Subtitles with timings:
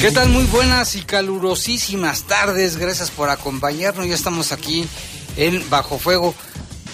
[0.00, 0.28] ¿Qué tal?
[0.28, 2.76] Muy buenas y calurosísimas tardes.
[2.76, 4.06] Gracias por acompañarnos.
[4.06, 4.86] Ya estamos aquí
[5.36, 6.36] en Bajo Fuego.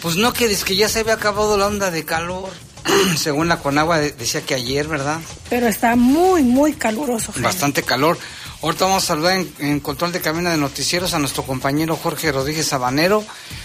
[0.01, 2.49] Pues no que que ya se había acabado la onda de calor.
[3.19, 5.21] Según la Conagua decía que ayer, ¿verdad?
[5.51, 7.35] Pero está muy, muy caluroso.
[7.37, 8.17] Bastante calor.
[8.63, 12.67] Ahorita vamos a saludar en, control de cabina de noticieros a nuestro compañero Jorge Rodríguez
[12.67, 13.25] Sabanero.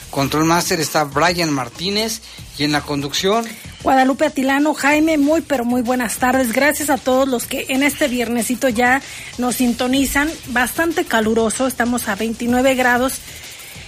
[0.09, 2.21] Control Master está Brian Martínez.
[2.57, 3.45] Y en la conducción,
[3.81, 6.51] Guadalupe Atilano, Jaime, muy pero muy buenas tardes.
[6.51, 9.01] Gracias a todos los que en este viernesito ya
[9.37, 10.29] nos sintonizan.
[10.47, 13.19] Bastante caluroso, estamos a 29 grados.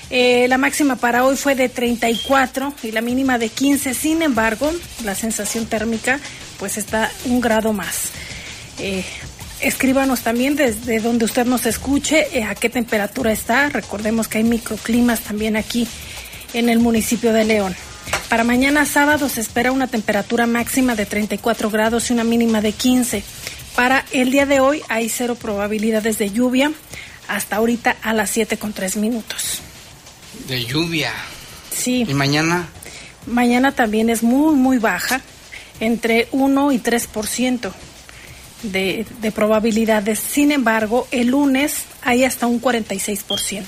[0.09, 3.93] Eh, la máxima para hoy fue de 34 y la mínima de 15.
[3.93, 4.71] Sin embargo,
[5.03, 6.19] la sensación térmica
[6.57, 8.11] pues está un grado más.
[8.77, 9.05] Eh,
[9.61, 13.69] escríbanos también desde donde usted nos escuche eh, a qué temperatura está.
[13.69, 15.87] Recordemos que hay microclimas también aquí
[16.53, 17.75] en el municipio de León.
[18.29, 22.71] Para mañana sábado se espera una temperatura máxima de 34 grados y una mínima de
[22.71, 23.23] 15.
[23.75, 26.71] Para el día de hoy hay cero probabilidades de lluvia
[27.27, 29.59] hasta ahorita a las 7 con 3 minutos.
[30.47, 31.11] De lluvia.
[31.71, 32.05] Sí.
[32.07, 32.67] ¿Y mañana?
[33.27, 35.21] Mañana también es muy, muy baja,
[35.79, 37.71] entre 1 y 3%
[38.63, 40.19] de, de probabilidades.
[40.19, 43.63] Sin embargo, el lunes hay hasta un 46%.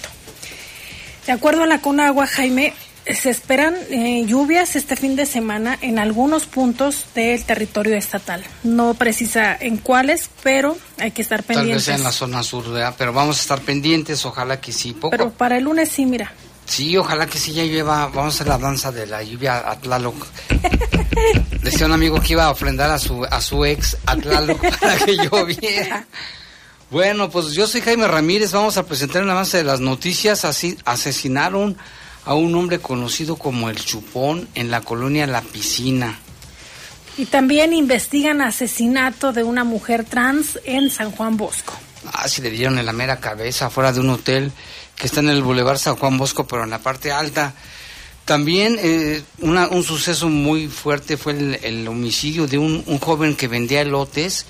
[1.26, 2.74] De acuerdo a la Conagua, Jaime,
[3.06, 8.44] se esperan eh, lluvias este fin de semana en algunos puntos del territorio estatal.
[8.64, 11.86] No precisa en cuáles, pero hay que estar pendientes.
[11.86, 12.96] Tal vez en la zona sur, ¿verdad?
[12.98, 14.94] Pero vamos a estar pendientes, ojalá que sí.
[14.94, 15.12] Poco.
[15.12, 16.32] Pero para el lunes sí, mira.
[16.66, 18.08] Sí, ojalá que sí ya llueva.
[18.08, 20.16] Vamos a hacer la danza de la lluvia a Tlaloc.
[21.62, 24.98] Decía un amigo que iba a ofrendar a su, a su ex a Tlaloc para
[24.98, 26.08] que lloviera.
[26.90, 28.52] Bueno, pues yo soy Jaime Ramírez.
[28.52, 30.46] Vamos a presentar un avance de las noticias.
[30.46, 31.78] Así asesinaron
[32.26, 36.20] a un hombre conocido como el Chupón en la colonia La Piscina.
[37.18, 41.74] Y también investigan asesinato de una mujer trans en San Juan Bosco.
[42.12, 44.52] Ah, sí, le dieron en la mera cabeza, fuera de un hotel
[44.98, 47.54] que está en el Boulevard San Juan Bosco, pero en la parte alta.
[48.26, 53.36] También eh, una, un suceso muy fuerte fue el, el homicidio de un, un, joven
[53.36, 54.46] que vendía elotes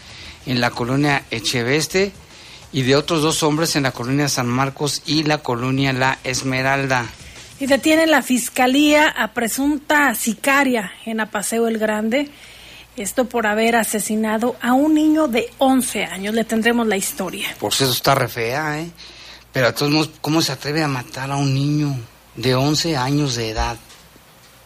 [0.46, 2.12] en la colonia Echeveste
[2.72, 7.06] y de otros dos hombres en la colonia San Marcos y la colonia La Esmeralda.
[7.60, 12.30] Y detiene la fiscalía a presunta sicaria en Apaseo el Grande.
[12.98, 16.36] Esto por haber asesinado a un niño de 11 años.
[16.36, 17.56] Le tendremos la historia.
[17.60, 18.92] Por eso está re fea, ¿eh?
[19.54, 21.96] Pero a todos modos, ¿cómo se atreve a matar a un niño
[22.36, 23.78] de 11 años de edad?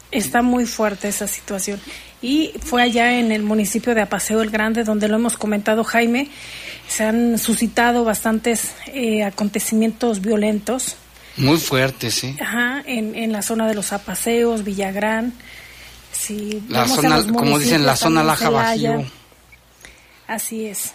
[0.10, 1.80] Está muy fuerte esa situación.
[2.22, 6.30] Y fue allá en el municipio de Apaseo el Grande, donde lo hemos comentado, Jaime.
[6.88, 10.96] Se han suscitado bastantes eh, acontecimientos violentos
[11.38, 12.36] muy fuerte, sí.
[12.42, 15.34] Ajá, en, en la zona de los Apaseos, Villagrán.
[16.12, 19.06] Sí, la zona, como dicen, la zona Laja Bajío.
[20.28, 20.94] Así es.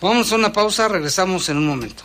[0.00, 2.04] Vamos a una pausa, regresamos en un momento.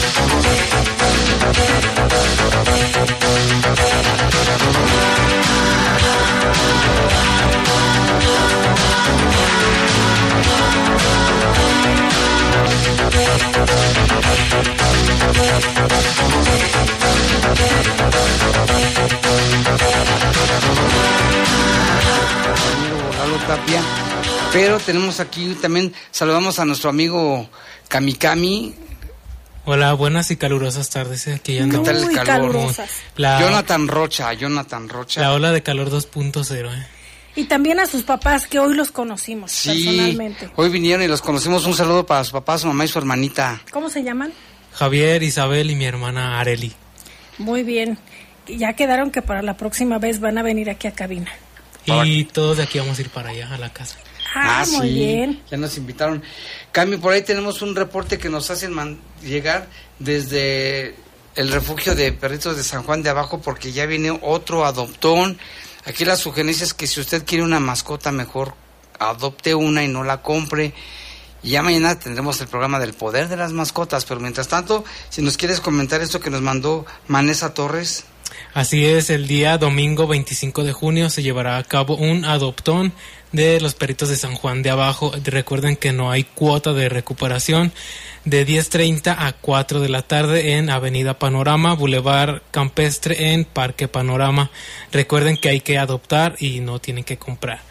[24.53, 27.49] Pero tenemos aquí también, saludamos a nuestro amigo
[27.87, 28.73] Kamikami.
[29.65, 31.27] Hola, buenas y calurosas tardes.
[31.27, 32.13] eh, Aquí ya el calor?
[32.25, 32.89] calurosas.
[33.15, 35.21] La, Jonathan Rocha, Jonathan Rocha.
[35.21, 36.71] la ola de calor 2.0.
[36.73, 36.87] eh.
[37.35, 40.49] Y también a sus papás que hoy los conocimos Sí, personalmente.
[40.55, 41.65] hoy vinieron y los conocimos.
[41.65, 43.61] Un saludo para su papá, su mamá y su hermanita.
[43.71, 44.33] ¿Cómo se llaman?
[44.73, 46.73] Javier, Isabel y mi hermana Areli.
[47.37, 47.97] Muy bien.
[48.47, 51.31] Ya quedaron que para la próxima vez van a venir aquí a cabina.
[51.85, 53.97] Y todos de aquí vamos a ir para allá, a la casa.
[54.35, 55.41] Ah, muy sí, bien.
[55.51, 56.23] Ya nos invitaron.
[56.71, 59.67] Cami, por ahí tenemos un reporte que nos hacen man- llegar
[59.99, 60.95] desde
[61.35, 65.37] el refugio de perritos de San Juan de Abajo porque ya viene otro adoptón.
[65.85, 68.53] Aquí la sugerencia es que si usted quiere una mascota mejor,
[68.99, 70.73] adopte una y no la compre.
[71.43, 75.21] Y ya mañana tendremos el programa del poder de las mascotas, pero mientras tanto, si
[75.23, 78.03] nos quieres comentar esto que nos mandó Manesa Torres.
[78.53, 82.93] Así es, el día domingo 25 de junio se llevará a cabo un adoptón
[83.31, 85.11] de los perritos de San Juan de Abajo.
[85.23, 87.71] Recuerden que no hay cuota de recuperación
[88.25, 94.51] de 10.30 a 4 de la tarde en Avenida Panorama, Boulevard Campestre en Parque Panorama.
[94.91, 97.61] Recuerden que hay que adoptar y no tienen que comprar.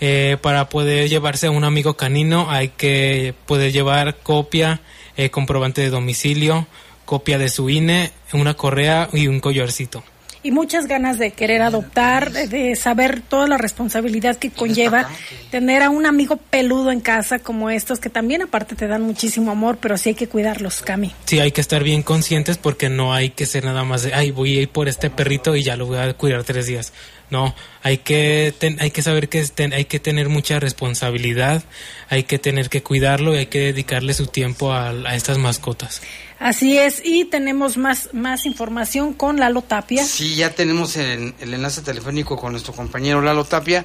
[0.00, 4.80] Eh, para poder llevarse a un amigo canino hay que poder llevar copia,
[5.16, 6.68] eh, comprobante de domicilio,
[7.08, 10.04] copia de su INE, una correa y un collarcito.
[10.42, 15.08] Y muchas ganas de querer adoptar, de, de saber toda la responsabilidad que conlleva
[15.50, 19.50] tener a un amigo peludo en casa como estos, que también aparte te dan muchísimo
[19.50, 21.14] amor, pero sí hay que cuidarlos, Cami.
[21.24, 24.30] Sí, hay que estar bien conscientes porque no hay que ser nada más de, ay,
[24.30, 26.92] voy a ir por este perrito y ya lo voy a cuidar tres días.
[27.30, 31.62] No, hay que, ten- hay que saber que es ten- hay que tener mucha responsabilidad,
[32.08, 36.00] hay que tener que cuidarlo y hay que dedicarle su tiempo a, a estas mascotas.
[36.38, 40.04] Así es, y tenemos más, más información con Lalo Tapia.
[40.04, 43.84] Sí, ya tenemos el, el enlace telefónico con nuestro compañero Lalo Tapia,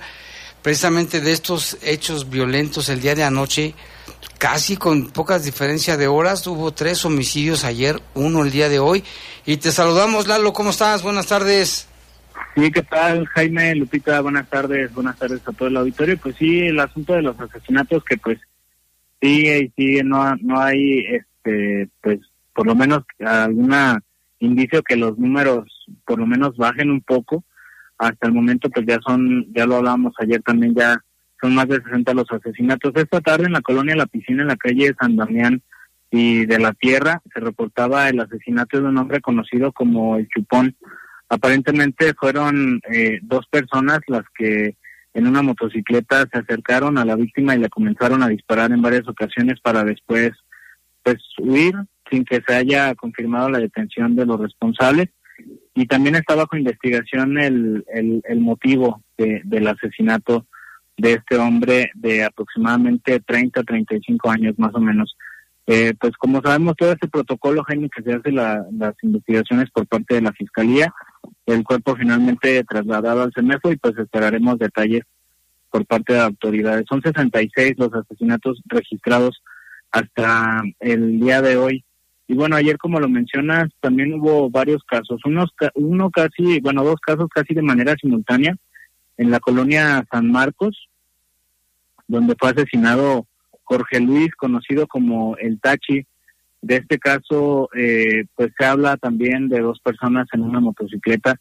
[0.61, 3.73] precisamente de estos hechos violentos el día de anoche,
[4.37, 9.03] casi con pocas diferencias de horas, hubo tres homicidios ayer, uno el día de hoy,
[9.45, 11.01] y te saludamos Lalo, ¿cómo estás?
[11.01, 11.87] Buenas tardes.
[12.55, 14.21] Sí, ¿qué tal, Jaime, Lupita?
[14.21, 16.17] Buenas tardes, buenas tardes a todo el auditorio.
[16.17, 18.39] Pues sí, el asunto de los asesinatos que pues
[19.21, 22.19] sigue y sigue, no, no hay, este, pues
[22.53, 24.01] por lo menos alguna
[24.39, 25.65] indicio que los números
[26.05, 27.43] por lo menos bajen un poco.
[27.97, 30.99] Hasta el momento pues ya son, ya lo hablábamos ayer también, ya
[31.41, 32.93] son más de 60 los asesinatos.
[32.95, 35.61] Esta tarde en la colonia La Piscina, en la calle San Damián
[36.11, 40.75] y de la Tierra, se reportaba el asesinato de un hombre conocido como el Chupón.
[41.33, 44.75] Aparentemente fueron eh, dos personas las que
[45.15, 49.07] en una motocicleta se acercaron a la víctima y le comenzaron a disparar en varias
[49.07, 50.31] ocasiones para después
[51.01, 51.73] pues huir
[52.11, 55.09] sin que se haya confirmado la detención de los responsables
[55.73, 60.45] y también está bajo investigación el, el, motivo de, del asesinato
[60.97, 65.17] de este hombre de aproximadamente 30 a 35 años más o menos.
[65.65, 69.87] Eh, pues como sabemos todo este protocolo, Jaime, que se hace la, las investigaciones por
[69.87, 70.93] parte de la Fiscalía,
[71.45, 75.03] el cuerpo finalmente trasladado al CEMEFO y pues esperaremos detalles
[75.69, 76.85] por parte de autoridades.
[76.87, 79.41] Son 66 los asesinatos registrados
[79.91, 81.83] hasta el día de hoy.
[82.27, 86.99] Y bueno, ayer como lo mencionas, también hubo varios casos, unos uno casi, bueno, dos
[87.01, 88.55] casos casi de manera simultánea
[89.17, 90.89] en la colonia San Marcos,
[92.07, 93.27] donde fue asesinado
[93.63, 96.05] Jorge Luis, conocido como el Tachi.
[96.63, 101.35] De este caso, eh, pues se habla también de dos personas en una motocicleta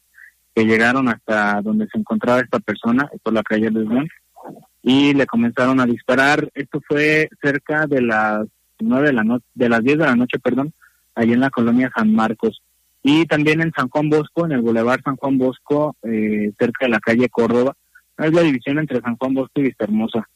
[0.53, 4.09] que llegaron hasta donde se encontraba esta persona, por la calle León,
[4.81, 6.51] y le comenzaron a disparar.
[6.53, 8.45] Esto fue cerca de las
[8.79, 10.73] nueve de la noche, de las diez de la noche, perdón,
[11.15, 12.61] allí en la colonia San Marcos.
[13.01, 16.89] Y también en San Juan Bosco, en el Boulevard San Juan Bosco, eh, cerca de
[16.89, 17.77] la calle Córdoba.
[18.17, 20.27] Es la división entre San Juan Bosco y Vista Hermosa.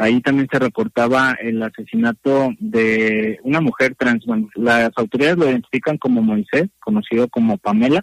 [0.00, 4.24] Ahí también se reportaba el asesinato de una mujer trans.
[4.26, 8.02] Bueno, las autoridades lo identifican como Moisés, conocido como Pamela.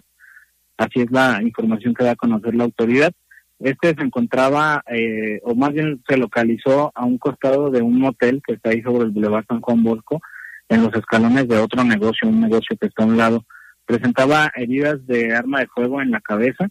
[0.76, 3.12] Así es la información que da a conocer la autoridad.
[3.60, 8.42] Este se encontraba, eh, o más bien se localizó a un costado de un motel
[8.46, 10.20] que está ahí sobre el Boulevard San Juan Bosco,
[10.68, 13.46] en los escalones de otro negocio, un negocio que está a un lado.
[13.86, 16.68] Presentaba heridas de arma de fuego en la cabeza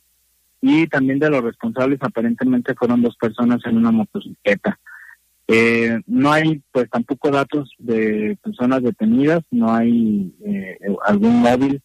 [0.61, 4.77] y también de los responsables aparentemente fueron dos personas en una motocicleta.
[5.47, 11.81] Eh, no hay pues tampoco datos de personas detenidas, no hay eh, algún móvil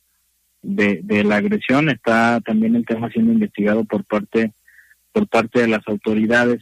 [0.62, 4.52] de, la agresión, está también el tema siendo investigado por parte
[5.12, 6.60] por parte de las autoridades.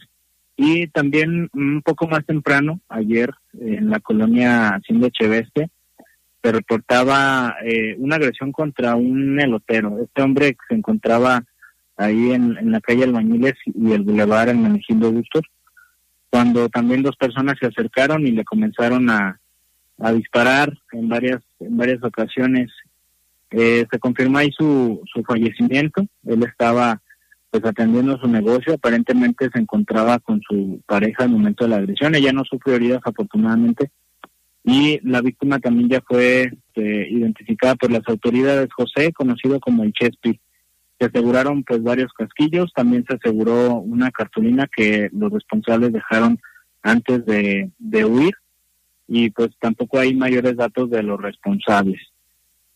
[0.57, 5.69] Y también un poco más temprano, ayer, en la colonia Hacienda Cheveste,
[6.41, 9.99] se reportaba eh, una agresión contra un elotero.
[10.03, 11.43] Este hombre se encontraba
[11.97, 15.43] ahí en, la calle Albañiles y el bulevar en Menegindo Bustos,
[16.29, 19.39] cuando también dos personas se acercaron y le comenzaron a,
[19.99, 22.71] a disparar en varias en varias ocasiones.
[23.51, 26.05] Eh, se confirma ahí su, su fallecimiento.
[26.25, 27.01] Él estaba
[27.49, 32.13] pues atendiendo su negocio, aparentemente se encontraba con su pareja al momento de la agresión.
[32.13, 33.89] Ella no sufrió heridas afortunadamente
[34.63, 38.69] y la víctima también ya fue este, identificada por las autoridades.
[38.75, 40.39] José, conocido como el Chespi,
[40.99, 46.39] se aseguraron pues varios casquillos, también se aseguró una cartulina que los responsables dejaron
[46.83, 48.33] antes de, de huir
[49.07, 51.99] y pues tampoco hay mayores datos de los responsables.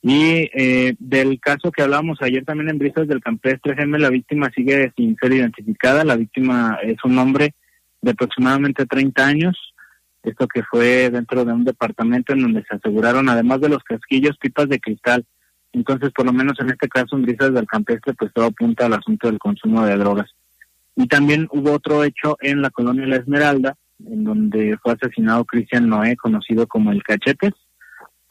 [0.02, 4.52] Y eh, del caso que hablábamos ayer también en Brisas del Campestre GM, la víctima
[4.54, 6.04] sigue sin ser identificada.
[6.04, 7.54] La víctima es un hombre
[8.02, 9.74] de aproximadamente 30 años.
[10.24, 14.38] Esto que fue dentro de un departamento en donde se aseguraron, además de los casquillos,
[14.38, 15.26] pipas de cristal.
[15.74, 18.94] Entonces, por lo menos en este caso, en Brisas del Campestre, pues todo apunta al
[18.94, 20.30] asunto del consumo de drogas.
[20.96, 23.76] Y también hubo otro hecho en la colonia La Esmeralda,
[24.06, 27.54] en donde fue asesinado Cristian Noé, conocido como el Cachetes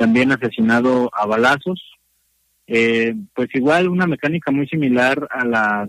[0.02, 1.80] también asesinado a balazos.
[2.66, 5.88] Eh, pues igual una mecánica muy similar a la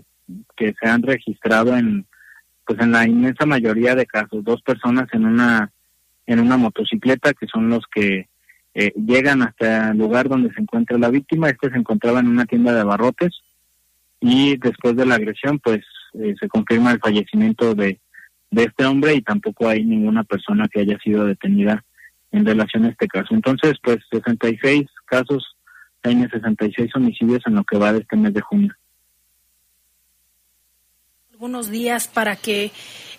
[0.56, 2.06] que se han registrado en
[2.64, 5.72] pues en la inmensa mayoría de casos dos personas en una
[6.26, 8.28] en una motocicleta que son los que
[8.74, 12.44] eh, llegan hasta el lugar donde se encuentra la víctima este se encontraba en una
[12.44, 13.32] tienda de abarrotes
[14.20, 18.00] y después de la agresión pues eh, se confirma el fallecimiento de
[18.54, 21.84] de este hombre y tampoco hay ninguna persona que haya sido detenida
[22.30, 23.34] en relación a este caso.
[23.34, 25.56] Entonces, pues 66 casos,
[26.02, 28.72] hay 66 homicidios en lo que va de este mes de junio.
[31.44, 32.70] Algunos días para que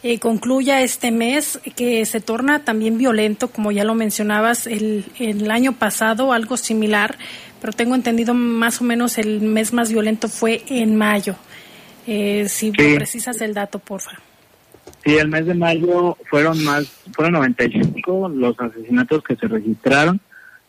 [0.01, 5.51] eh, concluya este mes, que se torna también violento, como ya lo mencionabas, el, el
[5.51, 7.19] año pasado algo similar,
[7.61, 11.35] pero tengo entendido más o menos el mes más violento fue en mayo.
[12.07, 12.95] Eh, si Sí.
[12.95, 14.19] precisas el dato, por favor.
[15.03, 20.19] Sí, el mes de mayo fueron más, fueron 95 los asesinatos que se registraron.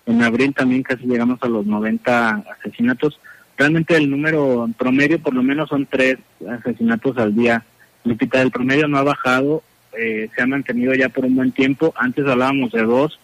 [0.04, 3.18] En abril también casi llegamos a los 90 asesinatos.
[3.56, 7.64] Realmente el número promedio por lo menos son tres asesinatos al día.
[8.04, 9.62] Lupita, el promedio no ha bajado,
[9.98, 11.94] eh, se ha mantenido ya por un buen tiempo.
[11.96, 13.18] Antes hablábamos de dos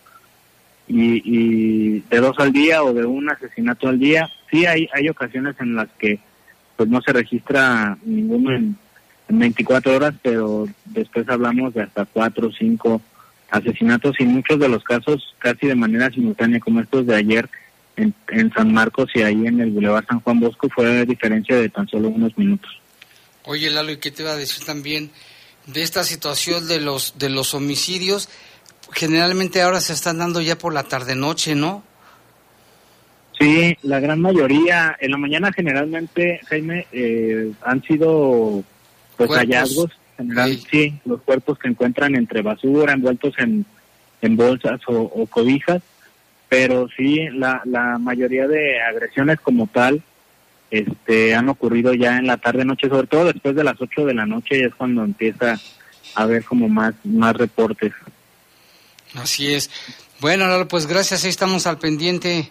[0.89, 4.29] y, y de dos al día o de un asesinato al día.
[4.51, 6.19] Sí hay, hay ocasiones en las que
[6.77, 8.77] pues no se registra ninguno en,
[9.29, 13.03] en 24 horas, pero después hablamos de hasta cuatro o cinco
[13.51, 17.49] asesinatos y muchos de los casos casi de manera simultánea, como estos de ayer
[18.03, 21.57] en, en San Marcos y ahí en el Boulevard San Juan Bosco, fue a diferencia
[21.57, 22.71] de tan solo unos minutos.
[23.45, 25.11] Oye, Lalo, ¿y qué te iba a decir también
[25.67, 28.29] de esta situación de los de los homicidios?
[28.93, 31.83] Generalmente ahora se están dando ya por la tarde-noche, ¿no?
[33.39, 38.63] Sí, la gran mayoría, en la mañana generalmente, Jaime, eh, han sido
[39.17, 39.37] pues Cuerpos.
[39.39, 40.65] hallazgos, general, Sí.
[40.71, 43.65] sí, los cuerpos que encuentran entre basura, envueltos en,
[44.21, 45.83] en bolsas o, o cobijas,
[46.53, 50.03] pero sí, la, la mayoría de agresiones como tal
[50.71, 54.27] este, han ocurrido ya en la tarde-noche, sobre todo después de las 8 de la
[54.27, 55.59] noche, y es cuando empieza
[56.15, 57.95] a haber como más, más reportes.
[59.15, 59.71] Así es.
[60.21, 62.51] Bueno, Lalo, pues gracias, ahí estamos al pendiente.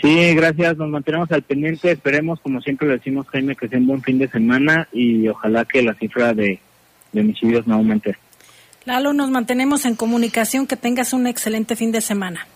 [0.00, 3.86] Sí, gracias, nos mantenemos al pendiente, esperemos, como siempre le decimos, Jaime, que sea un
[3.86, 6.58] buen fin de semana y ojalá que la cifra de,
[7.12, 8.16] de homicidios no aumente.
[8.86, 10.66] Lalo, nos mantenemos en comunicación.
[10.66, 12.46] Que tengas un excelente fin de semana.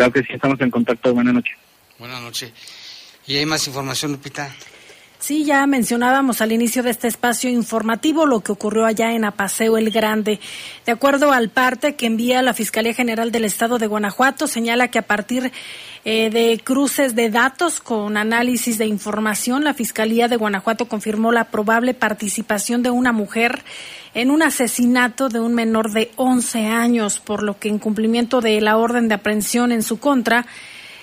[0.00, 1.54] Claro que sí, estamos en contacto, buenas noches.
[1.98, 2.50] Buenas noches.
[3.26, 4.50] ¿Y hay más información, Lupita?
[5.18, 9.76] Sí, ya mencionábamos al inicio de este espacio informativo lo que ocurrió allá en Apaseo
[9.76, 10.40] el Grande.
[10.86, 15.00] De acuerdo al parte que envía la Fiscalía General del Estado de Guanajuato, señala que
[15.00, 15.52] a partir
[16.06, 21.50] eh, de cruces de datos con análisis de información, la Fiscalía de Guanajuato confirmó la
[21.50, 23.62] probable participación de una mujer
[24.14, 28.60] en un asesinato de un menor de 11 años, por lo que en cumplimiento de
[28.60, 30.46] la orden de aprehensión en su contra,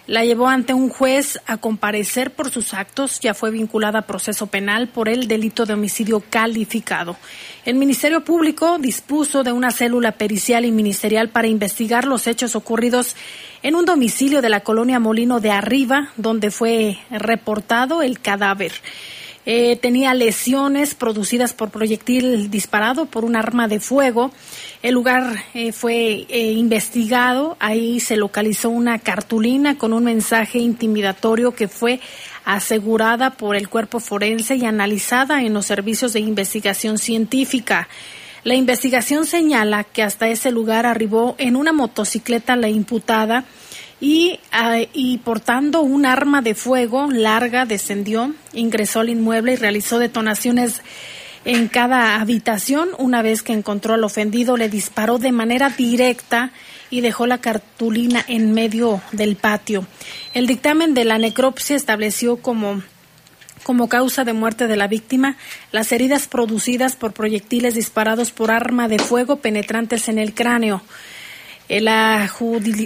[0.07, 4.47] la llevó ante un juez a comparecer por sus actos, ya fue vinculada a proceso
[4.47, 7.17] penal por el delito de homicidio calificado.
[7.65, 13.17] El Ministerio Público dispuso de una célula pericial y ministerial para investigar los hechos ocurridos
[13.63, 18.71] en un domicilio de la colonia Molino de Arriba, donde fue reportado el cadáver.
[19.49, 24.29] Eh, tenía lesiones producidas por proyectil disparado por un arma de fuego.
[24.83, 27.55] El lugar eh, fue eh, investigado.
[27.61, 32.01] Ahí se localizó una cartulina con un mensaje intimidatorio que fue
[32.43, 37.87] asegurada por el cuerpo forense y analizada en los servicios de investigación científica.
[38.43, 43.45] La investigación señala que hasta ese lugar arribó en una motocicleta la imputada
[43.99, 49.97] y, ah, y, portando un arma de fuego larga descendió, ingresó al inmueble y realizó
[49.97, 50.81] detonaciones
[51.45, 52.89] en cada habitación.
[52.99, 56.51] Una vez que encontró al ofendido, le disparó de manera directa
[56.89, 59.87] y dejó la cartulina en medio del patio.
[60.33, 62.83] El dictamen de la necropsia estableció como
[63.63, 65.35] como causa de muerte de la víctima
[65.73, 70.81] las heridas producidas por proyectiles disparados por arma de fuego penetrantes en el cráneo.
[71.69, 72.29] Eh, la,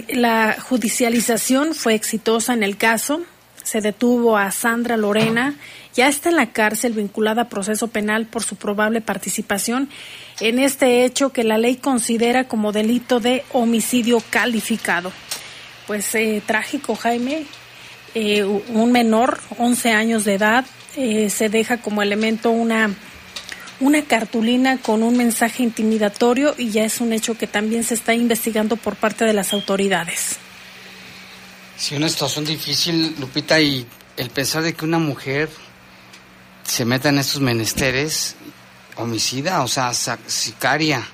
[0.08, 3.22] la judicialización fue exitosa en el caso.
[3.62, 5.54] Se detuvo a Sandra Lorena.
[5.94, 9.88] Ya está en la cárcel vinculada a proceso penal por su probable participación
[10.40, 15.12] en este hecho que la ley considera como delito de homicidio calificado.
[15.86, 17.44] Pues eh, trágico, Jaime.
[18.14, 22.90] Eh, un menor, 11 años de edad, se deja como elemento una
[23.82, 28.14] una cartulina con un mensaje intimidatorio y ya es un hecho que también se está
[28.14, 30.36] investigando por parte de las autoridades.
[31.76, 33.84] Sí, una situación difícil, Lupita, y
[34.16, 35.50] el pensar de que una mujer
[36.62, 38.36] se meta en estos menesteres,
[38.96, 41.04] homicida, o sea, sicaria,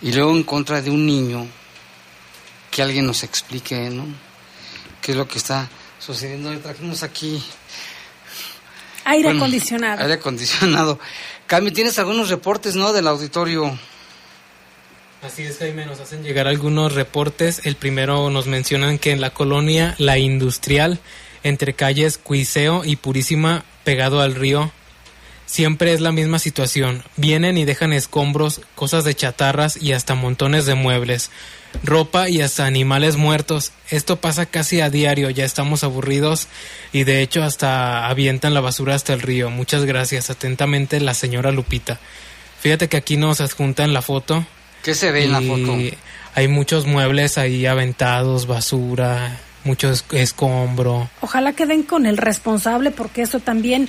[0.00, 1.48] y luego en contra de un niño,
[2.70, 4.06] que alguien nos explique, ¿no?
[5.02, 6.56] ¿Qué es lo que está sucediendo?
[6.60, 7.42] Trajimos aquí
[9.08, 10.02] Aire acondicionado.
[10.02, 10.98] Aire acondicionado.
[11.46, 12.92] Cami, tienes algunos reportes, ¿no?
[12.92, 13.78] Del auditorio.
[15.22, 17.62] Así es, Jaime, nos hacen llegar algunos reportes.
[17.64, 21.00] El primero nos mencionan que en la colonia La Industrial,
[21.42, 24.70] entre calles Cuiseo y Purísima, pegado al río,
[25.46, 27.02] siempre es la misma situación.
[27.16, 31.30] Vienen y dejan escombros, cosas de chatarras y hasta montones de muebles
[31.84, 33.72] ropa y hasta animales muertos.
[33.90, 36.48] Esto pasa casi a diario, ya estamos aburridos
[36.92, 39.50] y de hecho hasta avientan la basura hasta el río.
[39.50, 40.30] Muchas gracias.
[40.30, 41.98] Atentamente la señora Lupita.
[42.60, 44.44] Fíjate que aquí nos adjuntan la foto.
[44.82, 45.76] ¿Qué se ve en la foto?
[46.34, 51.08] Hay muchos muebles ahí aventados, basura, mucho escombro.
[51.20, 53.88] Ojalá queden con el responsable porque eso también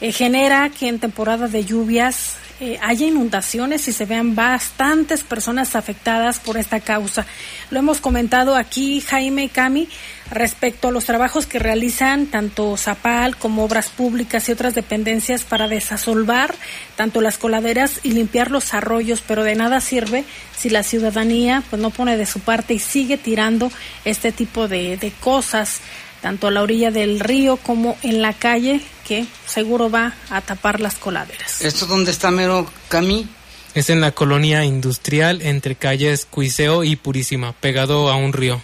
[0.00, 5.76] eh, genera que en temporada de lluvias eh, haya inundaciones y se vean bastantes personas
[5.76, 7.26] afectadas por esta causa.
[7.70, 9.88] Lo hemos comentado aquí, Jaime y Cami,
[10.30, 15.68] respecto a los trabajos que realizan tanto Zapal como Obras Públicas y otras dependencias para
[15.68, 16.54] desasolvar
[16.96, 20.24] tanto las coladeras y limpiar los arroyos, pero de nada sirve
[20.56, 23.70] si la ciudadanía pues no pone de su parte y sigue tirando
[24.04, 25.80] este tipo de, de cosas
[26.20, 30.80] tanto a la orilla del río como en la calle, que seguro va a tapar
[30.80, 31.62] las coladeras.
[31.62, 33.28] ¿Esto dónde está, Mero Cami?
[33.74, 38.60] Es en la colonia industrial entre calles Cuiseo y Purísima, pegado a un río.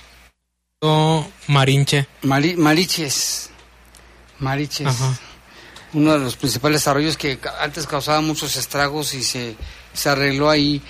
[1.46, 2.06] Marinche.
[2.22, 3.50] Mariches.
[4.38, 4.88] Mariches.
[5.92, 9.54] Uno de los principales arroyos que antes causaba muchos estragos y se,
[9.92, 10.80] se arregló ahí.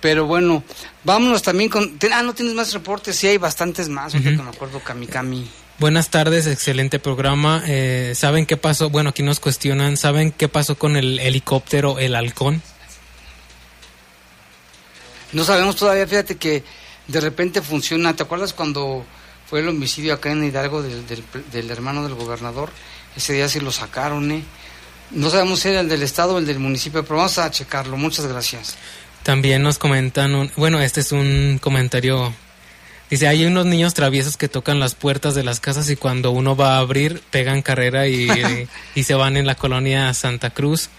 [0.00, 0.64] Pero bueno,
[1.04, 1.98] vámonos también con...
[2.12, 5.48] Ah, no tienes más reportes, sí hay bastantes más, uh me acuerdo, Cami Cami.
[5.78, 7.62] Buenas tardes, excelente programa.
[7.64, 8.90] Eh, ¿Saben qué pasó?
[8.90, 12.62] Bueno, aquí nos cuestionan, ¿saben qué pasó con el helicóptero El Halcón?
[15.32, 16.64] No sabemos todavía, fíjate que
[17.06, 18.16] de repente funciona.
[18.16, 19.04] ¿Te acuerdas cuando
[19.48, 21.04] fue el homicidio acá en Hidalgo del,
[21.52, 22.70] del, hermano del gobernador?
[23.16, 24.42] Ese día sí lo sacaron, ¿eh?
[25.12, 27.96] No sabemos si era el del estado o el del municipio, pero vamos a checarlo.
[27.96, 28.76] Muchas gracias.
[29.22, 32.34] También nos comentan, un, bueno, este es un comentario
[33.10, 36.56] Dice, hay unos niños traviesos que tocan las puertas de las casas y cuando uno
[36.56, 38.28] va a abrir, pegan carrera y,
[38.94, 40.90] y, se van en la colonia Santa Cruz.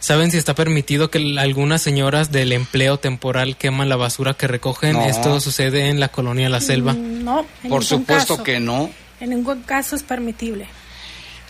[0.00, 4.96] ¿Saben si está permitido que algunas señoras del empleo temporal queman la basura que recogen?
[4.96, 6.94] Esto sucede en la colonia La Selva.
[6.94, 8.90] Mm, no, por supuesto que no.
[9.20, 10.68] En ningún caso es permitible.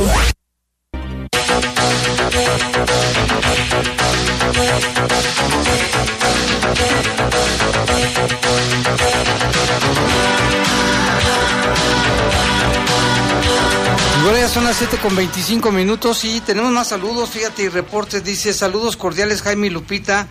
[14.53, 18.25] Son las 7 con 25 minutos y tenemos más saludos, fíjate, y reportes.
[18.25, 20.27] Dice, saludos cordiales Jaime Lupita.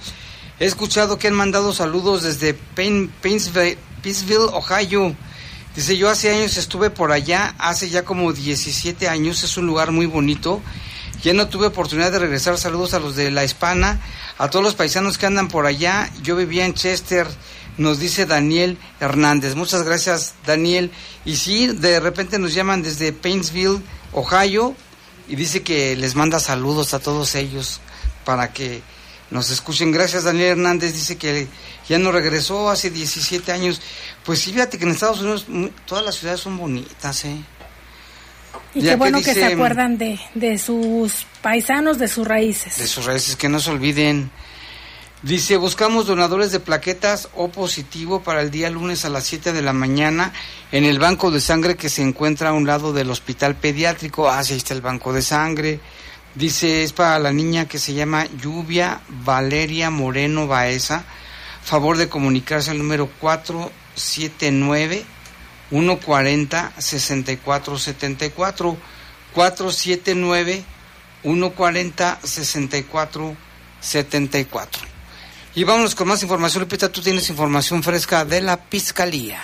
[0.60, 3.10] He escuchado que han mandado saludos desde Pain-
[4.54, 5.16] Ohio.
[5.74, 9.92] Dice, yo hace años estuve por allá, hace ya como 17 años, es un lugar
[9.94, 10.62] muy bonito.
[11.24, 12.58] Ya no tuve oportunidad de regresar.
[12.58, 14.00] Saludos a los de La Hispana,
[14.38, 16.10] a todos los paisanos que andan por allá.
[16.24, 17.28] Yo vivía en Chester,
[17.78, 19.56] nos dice Daniel Hernández.
[19.56, 20.92] Muchas gracias, Daniel.
[21.26, 23.82] Y sí, de repente nos llaman desde Painesville,
[24.14, 24.76] Ohio,
[25.28, 27.82] y dice que les manda saludos a todos ellos
[28.24, 28.82] para que
[29.30, 29.92] nos escuchen.
[29.92, 30.94] Gracias, Daniel Hernández.
[30.94, 31.48] Dice que
[31.88, 33.82] ya no regresó hace 17 años.
[34.24, 35.46] Pues sí, fíjate que en Estados Unidos
[35.86, 37.44] todas las ciudades son bonitas, ¿eh?
[38.74, 42.78] Y Ya qué que bueno que se acuerdan de, de sus paisanos, de sus raíces.
[42.78, 44.30] de sus raíces, que no se olviden.
[45.22, 49.62] Dice, buscamos donadores de plaquetas O positivo para el día lunes a las 7 de
[49.62, 50.32] la mañana
[50.72, 54.30] en el banco de sangre que se encuentra a un lado del hospital pediátrico.
[54.30, 55.82] Ah, sí, ahí está el banco de sangre.
[56.36, 61.04] Dice, es para la niña que se llama Lluvia Valeria Moreno Baeza.
[61.64, 65.04] Favor de comunicarse al número 479
[65.70, 68.78] 140 6474
[69.34, 70.64] 479
[71.24, 73.36] 140 64
[73.80, 74.82] 74.
[75.56, 76.64] Y vámonos con más información.
[76.64, 79.40] Lupita, tú tienes información fresca de la Fiscalía.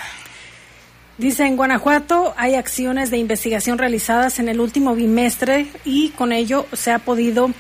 [1.18, 6.68] Dice, en Guanajuato hay acciones de investigación realizadas en el último bimestre y con ello
[6.74, 7.52] se ha podido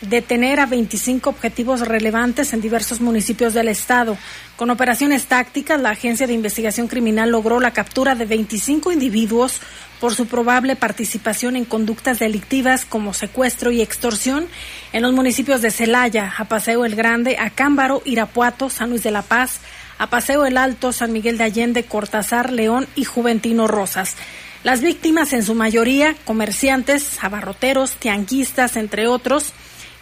[0.00, 4.16] detener a 25 objetivos relevantes en diversos municipios del estado.
[4.56, 9.60] Con operaciones tácticas, la Agencia de Investigación Criminal logró la captura de 25 individuos
[10.00, 14.46] por su probable participación en conductas delictivas como secuestro y extorsión
[14.92, 19.58] en los municipios de Celaya, Apaseo el Grande, Acámbaro, Irapuato, San Luis de la Paz,
[19.98, 24.16] Apaseo el Alto, San Miguel de Allende, Cortázar, León y Juventino Rosas.
[24.62, 29.52] Las víctimas, en su mayoría, comerciantes, abarroteros, tianguistas, entre otros,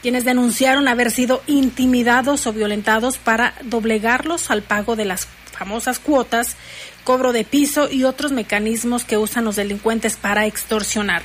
[0.07, 6.55] quienes denunciaron haber sido intimidados o violentados para doblegarlos al pago de las famosas cuotas,
[7.03, 11.23] cobro de piso y otros mecanismos que usan los delincuentes para extorsionar.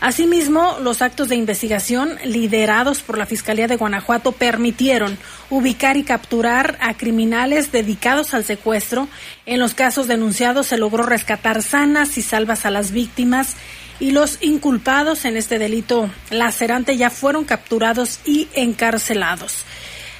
[0.00, 5.18] Asimismo, los actos de investigación liderados por la Fiscalía de Guanajuato permitieron
[5.50, 9.08] ubicar y capturar a criminales dedicados al secuestro.
[9.44, 13.56] En los casos denunciados se logró rescatar sanas y salvas a las víctimas
[14.00, 19.64] y los inculpados en este delito lacerante ya fueron capturados y encarcelados.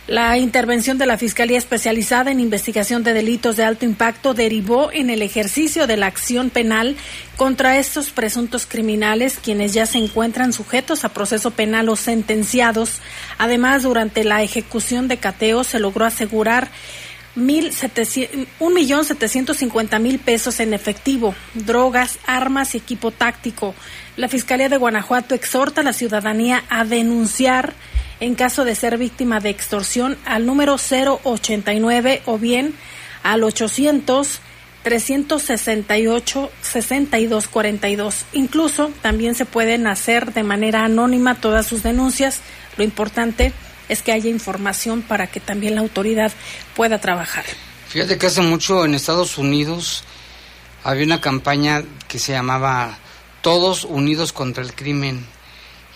[0.07, 5.09] La intervención de la Fiscalía Especializada en Investigación de Delitos de Alto Impacto derivó en
[5.09, 6.97] el ejercicio de la acción penal
[7.37, 12.99] contra estos presuntos criminales, quienes ya se encuentran sujetos a proceso penal o sentenciados.
[13.39, 16.73] Además, durante la ejecución de cateo se logró asegurar
[17.37, 23.75] un millón setecientos cincuenta mil pesos en efectivo, drogas, armas y equipo táctico.
[24.17, 27.75] La Fiscalía de Guanajuato exhorta a la ciudadanía a denunciar
[28.19, 32.75] en caso de ser víctima de extorsión al número 089 o bien
[33.23, 34.41] al 800
[34.83, 38.25] 368 6242.
[38.33, 42.41] Incluso también se pueden hacer de manera anónima todas sus denuncias.
[42.77, 43.53] Lo importante es
[44.03, 46.33] que haya información para que también la autoridad
[46.75, 47.45] pueda trabajar.
[47.89, 50.05] Fíjate que hace mucho en Estados Unidos
[50.85, 52.99] había una campaña que se llamaba
[53.43, 55.27] Todos Unidos contra el Crimen.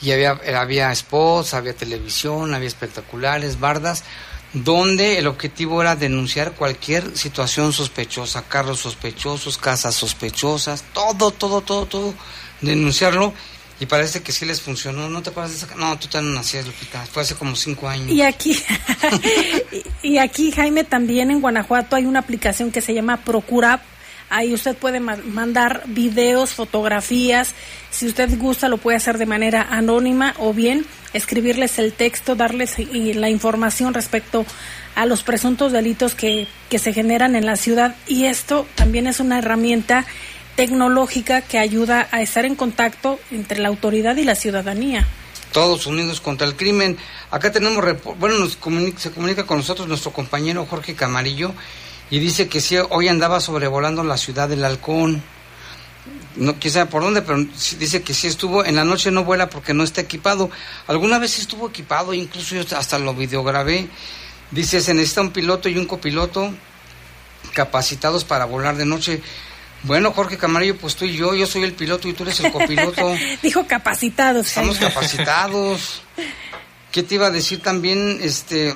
[0.03, 4.03] Y había, había spots, había televisión, había espectaculares, bardas,
[4.53, 11.87] donde el objetivo era denunciar cualquier situación sospechosa, carros sospechosos, casas sospechosas, todo, todo, todo,
[11.87, 12.15] todo,
[12.61, 13.33] denunciarlo.
[13.81, 15.09] Y parece que sí les funcionó.
[15.09, 15.75] ¿No te acuerdas de esa?
[15.75, 17.05] No, tú también nacías, Lupita.
[17.07, 18.11] Fue hace como cinco años.
[18.11, 18.57] Y aquí,
[20.03, 23.83] y aquí, Jaime, también en Guanajuato hay una aplicación que se llama Procura.
[24.31, 27.55] Ahí usted puede ma mandar videos, fotografías.
[27.91, 32.77] Si usted gusta, lo puede hacer de manera anónima o bien escribirles el texto, darles
[32.79, 34.47] la información respecto
[34.95, 37.97] a los presuntos delitos que, que se generan en la ciudad.
[38.07, 40.07] Y esto también es una herramienta
[40.57, 45.07] tecnológica que ayuda a estar en contacto entre la autoridad y la ciudadanía.
[45.53, 46.97] Todos unidos contra el crimen.
[47.31, 47.85] Acá tenemos,
[48.19, 51.53] bueno, nos comunica, se comunica con nosotros nuestro compañero Jorge Camarillo
[52.11, 55.23] y dice que sí, hoy andaba sobrevolando la ciudad del Halcón.
[56.37, 57.38] no quién por dónde, pero
[57.79, 60.51] dice que sí estuvo, en la noche no vuela porque no está equipado.
[60.87, 63.88] Alguna vez estuvo equipado, incluso yo hasta lo videograbé.
[64.51, 66.53] Dice, se necesita un piloto y un copiloto
[67.53, 69.23] capacitados para volar de noche.
[69.83, 72.51] Bueno, Jorge Camarillo, pues tú y yo, yo soy el piloto y tú eres el
[72.51, 73.15] copiloto.
[73.43, 74.47] Dijo capacitados.
[74.47, 76.03] Estamos capacitados.
[76.91, 78.75] ¿Qué te iba a decir también, este,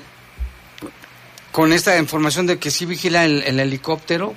[1.53, 4.35] con esta información de que sí vigila el, helicóptero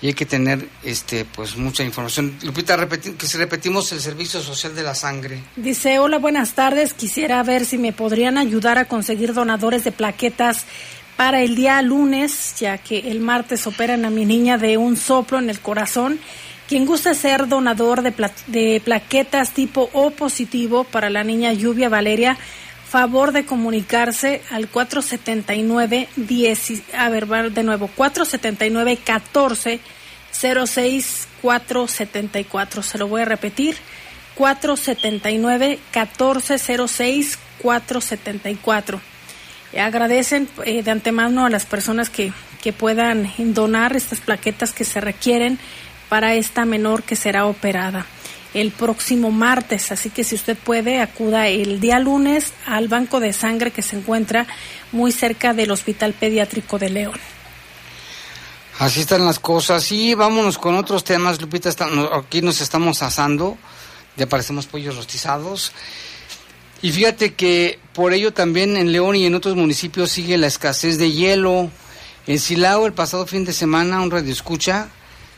[0.00, 2.36] y hay que tener, este, pues mucha información.
[2.42, 5.42] Lupita, que si repetimos el servicio social de la sangre.
[5.56, 6.94] Dice, hola, buenas tardes.
[6.94, 10.64] Quisiera ver si me podrían ayudar a conseguir donadores de plaquetas
[11.16, 15.38] para el día lunes, ya que el martes operan a mi niña de un soplo
[15.38, 16.18] en el corazón.
[16.68, 18.12] Quien gusta ser donador de,
[18.46, 22.38] de plaquetas tipo O positivo para la niña Lluvia Valeria,
[22.88, 29.80] favor de comunicarse al 479 10, a ver, de nuevo, 479 14
[30.32, 32.82] 06 474.
[32.82, 33.76] Se lo voy a repetir.
[34.34, 39.13] 479 14 06 474
[39.78, 42.32] agradecen eh, de antemano a las personas que,
[42.62, 45.58] que puedan donar estas plaquetas que se requieren
[46.08, 48.06] para esta menor que será operada
[48.54, 49.92] el próximo martes.
[49.92, 53.96] Así que si usted puede, acuda el día lunes al banco de sangre que se
[53.96, 54.46] encuentra
[54.92, 57.20] muy cerca del Hospital Pediátrico de León.
[58.78, 59.90] Así están las cosas.
[59.92, 61.70] Y vámonos con otros temas, Lupita.
[62.12, 63.58] aquí nos estamos asando.
[64.16, 65.72] Ya parecemos pollos rostizados.
[66.84, 70.98] Y fíjate que por ello también en León y en otros municipios sigue la escasez
[70.98, 71.70] de hielo.
[72.26, 74.90] En Silao el pasado fin de semana un radio escucha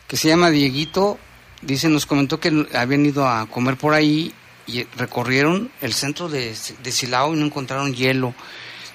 [0.08, 1.20] que se llama Dieguito,
[1.62, 4.34] dice, nos comentó que habían ido a comer por ahí
[4.66, 8.34] y recorrieron el centro de, de Silao y no encontraron hielo.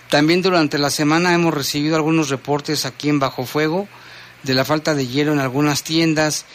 [0.10, 3.88] También durante la semana hemos recibido algunos reportes aquí en Bajo Fuego
[4.44, 6.46] de la falta de hielo en algunas tiendas.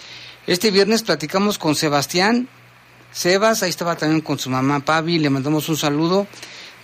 [0.47, 2.51] Este viernes platicamos con Sebastián,
[3.17, 6.27] Sebas, ahí estaba también con su mamá Pavi, le mandamos un saludo.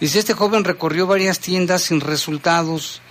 [0.00, 3.02] Dice, este joven recorrió varias tiendas sin resultados.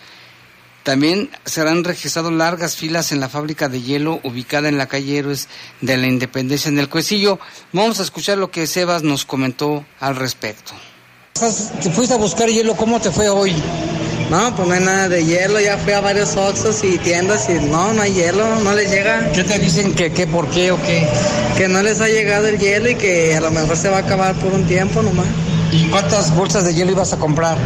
[0.82, 5.20] También se han registrado largas filas en la fábrica de hielo ubicada en la calle
[5.20, 5.50] Héroes
[5.82, 7.38] de la Independencia en el Cuecillo.
[7.74, 10.74] Vamos a escuchar lo que Sebas nos comentó al respecto.
[11.34, 13.54] Te fuiste a buscar hielo, ¿cómo te fue hoy?
[14.32, 17.66] No, pues no hay nada de hielo, ya fui a varios Oxxos y tiendas y
[17.66, 19.30] no, no hay hielo, no les llega.
[19.34, 21.06] ¿Qué te dicen que qué, por qué o qué?
[21.58, 24.00] Que no les ha llegado el hielo y que a lo mejor se va a
[24.00, 25.26] acabar por un tiempo nomás.
[25.74, 27.58] ¿Y cuántas bolsas de hielo ibas a comprar?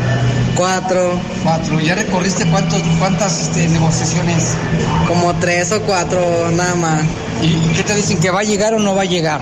[0.56, 1.20] Cuatro.
[1.44, 1.80] Cuatro.
[1.82, 4.56] ¿Ya recorriste cuántos, cuántas este, negociaciones?
[5.08, 7.04] Como tres o cuatro, nada más.
[7.44, 9.40] ¿Y qué te dicen, que va a llegar o no va a llegar?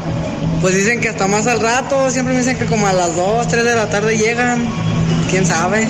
[0.59, 3.47] Pues dicen que hasta más al rato, siempre me dicen que como a las dos,
[3.47, 4.67] tres de la tarde llegan
[5.29, 5.87] quién sabe.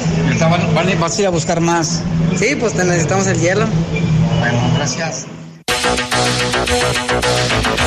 [0.74, 2.02] Vale, vas a ir a buscar más.
[2.38, 3.66] Sí, pues necesitamos el hielo.
[4.40, 5.26] Bueno, gracias.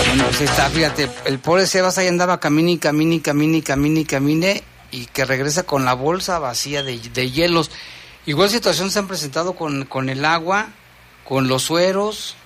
[0.07, 3.63] Bueno, pues está, fíjate, el pobre Sebas ahí andaba camine y camine y camine y
[3.63, 7.71] camine y camine y que regresa con la bolsa vacía de, de hielos.
[8.27, 10.69] Igual situación se han presentado con, con el agua,
[11.25, 12.37] con los sueros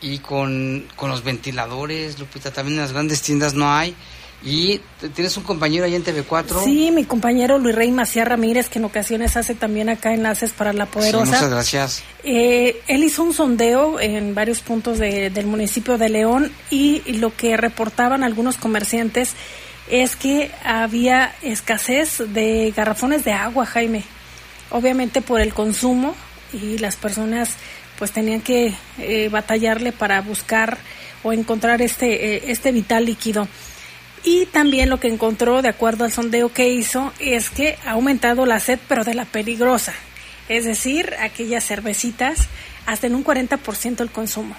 [0.00, 3.94] y con, con los ventiladores, Lupita, también en las grandes tiendas no hay.
[4.42, 4.80] Y
[5.14, 6.64] tienes un compañero ahí en TV4.
[6.64, 10.72] Sí, mi compañero Luis Rey Macías Ramírez, que en ocasiones hace también acá enlaces para
[10.72, 11.26] La Poderosa.
[11.26, 12.02] muchas gracias.
[12.24, 17.56] Eh, él hizo un sondeo en varios puntos del municipio de León y, lo que
[17.58, 19.34] reportaban algunos comerciantes
[19.90, 24.04] es que había escasez de garrafones de agua, Jaime.
[24.70, 26.14] Obviamente por el consumo
[26.52, 27.56] y las personas
[27.98, 30.78] pues tenían que eh, batallarle para buscar
[31.22, 33.46] o encontrar este, eh, este vital líquido.
[34.24, 38.44] Y también lo que encontró, de acuerdo al sondeo que hizo, es que ha aumentado
[38.44, 39.94] la sed, pero de la peligrosa.
[40.48, 42.48] Es decir, aquellas cervecitas,
[42.86, 44.54] hasta en un 40% el consumo.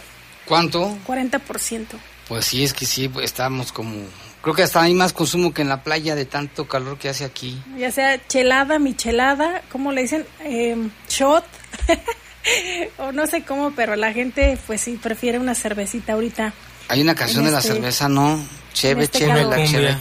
[0.46, 0.98] ¿Cuánto?
[1.08, 1.86] 40%.
[2.28, 3.96] Pues sí, es que sí, estamos como...
[4.42, 7.26] Creo que hasta hay más consumo que en la playa de tanto calor que hace
[7.26, 7.62] aquí.
[7.78, 10.26] Ya sea chelada, michelada, ¿cómo le dicen?
[10.44, 10.76] Eh,
[11.08, 11.46] shot.
[12.98, 16.54] o no sé cómo, pero la gente pues sí prefiere una cervecita ahorita.
[16.88, 18.44] Hay una canción de la este cerveza, ¿no?
[18.74, 19.98] Cheve, este cheve, la cheve,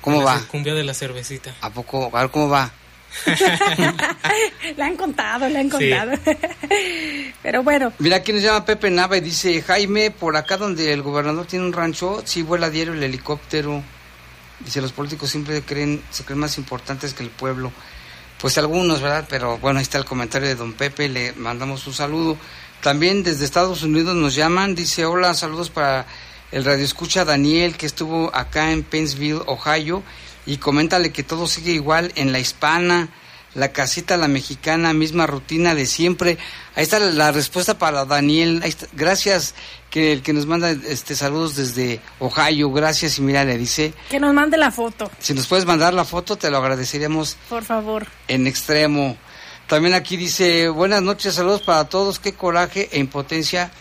[0.00, 0.40] ¿Cómo va?
[0.48, 1.54] Cumbia de la cervecita.
[1.60, 2.10] ¿A poco?
[2.12, 2.70] A ver cómo va.
[4.76, 6.12] le han contado, le han contado.
[7.42, 7.92] Pero bueno.
[7.98, 11.64] Mira, aquí nos llama Pepe Nava y dice, Jaime, por acá donde el gobernador tiene
[11.64, 13.82] un rancho, sí vuela diario el helicóptero.
[14.60, 17.72] Dice, los políticos siempre creen, se creen más importantes que el pueblo.
[18.40, 19.26] Pues algunos, ¿verdad?
[19.28, 22.36] Pero bueno, ahí está el comentario de don Pepe, le mandamos un saludo.
[22.82, 26.06] También desde Estados Unidos nos llaman, dice, hola, saludos para
[26.54, 30.04] el radio escucha Daniel que estuvo acá en Pennsville, Ohio,
[30.46, 33.08] y coméntale que todo sigue igual en la hispana.
[33.54, 36.38] la casita la mexicana, misma rutina de siempre.
[36.76, 38.62] Ahí está la respuesta para Daniel.
[38.92, 39.54] Gracias
[39.90, 42.70] que el que nos manda este saludos desde Ohio.
[42.70, 45.10] Gracias y mira le dice que nos mande la foto.
[45.18, 47.36] Si nos puedes mandar la foto te lo agradeceríamos.
[47.48, 48.06] Por favor.
[48.28, 49.16] En extremo.
[49.66, 53.72] También aquí dice, buenas noches, saludos para todos, qué coraje e impotencia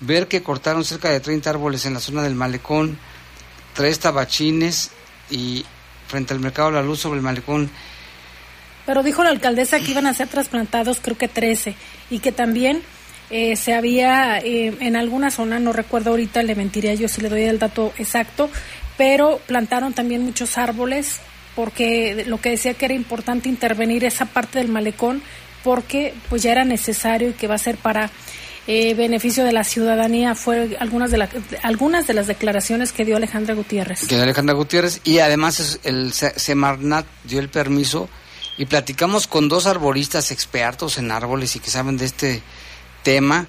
[0.00, 2.98] ver que cortaron cerca de 30 árboles en la zona del malecón,
[3.74, 4.90] tres tabachines
[5.30, 5.64] y
[6.08, 7.70] frente al mercado La Luz sobre el malecón.
[8.86, 11.76] Pero dijo la alcaldesa que iban a ser trasplantados creo que 13
[12.10, 12.82] y que también
[13.30, 17.28] eh, se había eh, en alguna zona, no recuerdo ahorita, le mentiría yo si le
[17.28, 18.50] doy el dato exacto,
[18.96, 21.20] pero plantaron también muchos árboles
[21.54, 25.22] porque lo que decía que era importante intervenir esa parte del malecón
[25.62, 28.10] porque pues ya era necesario y que va a ser para
[28.72, 31.30] eh, beneficio de la ciudadanía fue algunas de las
[31.64, 34.06] algunas de las declaraciones que dio Alejandra Gutiérrez.
[34.06, 38.08] Que dio Alejandra Gutiérrez y además el Semarnat dio el permiso
[38.56, 42.42] y platicamos con dos arboristas expertos en árboles y que saben de este
[43.02, 43.48] tema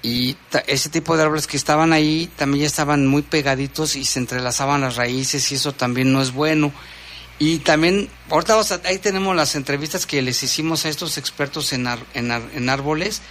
[0.00, 0.36] y
[0.68, 4.82] ese tipo de árboles que estaban ahí también ya estaban muy pegaditos y se entrelazaban
[4.82, 6.72] las raíces y eso también no es bueno.
[7.40, 12.30] Y también, ahorita ahí tenemos las entrevistas que les hicimos a estos expertos en, en,
[12.30, 13.22] en árboles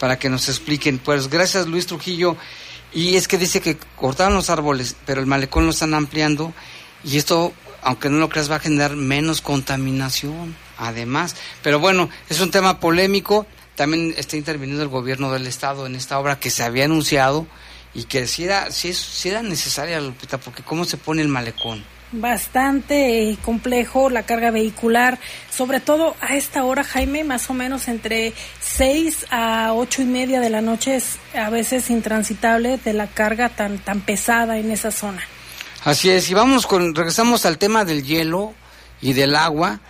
[0.00, 0.98] para que nos expliquen.
[0.98, 2.36] Pues gracias Luis Trujillo.
[2.92, 6.52] Y es que dice que cortaron los árboles, pero el malecón lo están ampliando
[7.04, 11.36] y esto aunque no lo creas, va a generar menos contaminación, además.
[11.62, 13.46] Pero bueno, es un tema polémico.
[13.74, 17.46] También está interviniendo el gobierno del Estado en esta obra que se había anunciado
[17.94, 21.82] y que si era, si, si era necesaria, Lupita, porque ¿cómo se pone el malecón?
[22.12, 28.32] Bastante complejo la carga vehicular, sobre todo a esta hora, Jaime, más o menos entre
[28.60, 33.48] 6 a ocho y media de la noche es a veces intransitable de la carga
[33.48, 35.22] tan, tan pesada en esa zona.
[35.84, 38.54] Así es, y vamos con, regresamos al tema del hielo
[39.00, 39.80] y del agua,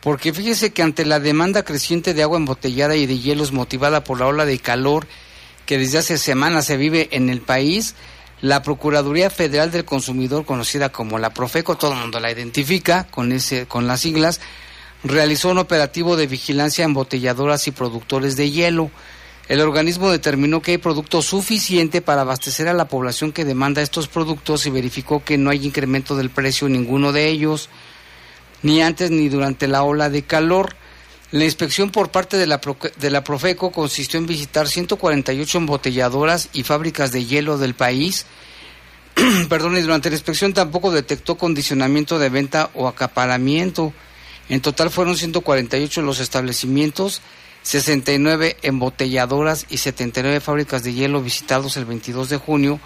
[0.00, 4.18] porque fíjese que ante la demanda creciente de agua embotellada y de hielos motivada por
[4.18, 5.06] la ola de calor
[5.66, 7.94] que desde hace semanas se vive en el país,
[8.40, 13.32] la Procuraduría Federal del Consumidor, conocida como la Profeco, todo el mundo la identifica con,
[13.32, 14.40] ese, con las siglas,
[15.04, 18.90] realizó un operativo de vigilancia a embotelladoras y productores de hielo
[19.48, 24.08] el organismo determinó que hay producto suficiente para abastecer a la población que demanda estos
[24.08, 27.68] productos y verificó que no hay incremento del precio en ninguno de ellos,
[28.62, 30.74] ni antes ni durante la ola de calor.
[31.32, 32.60] La inspección por parte de la,
[32.98, 38.26] de la Profeco consistió en visitar 148 embotelladoras y fábricas de hielo del país.
[39.48, 43.92] Perdón, y durante la inspección tampoco detectó condicionamiento de venta o acaparamiento.
[44.48, 47.22] En total fueron 148 los establecimientos
[47.66, 52.78] 69 embotelladoras y 79 fábricas de hielo visitados el 22 de junio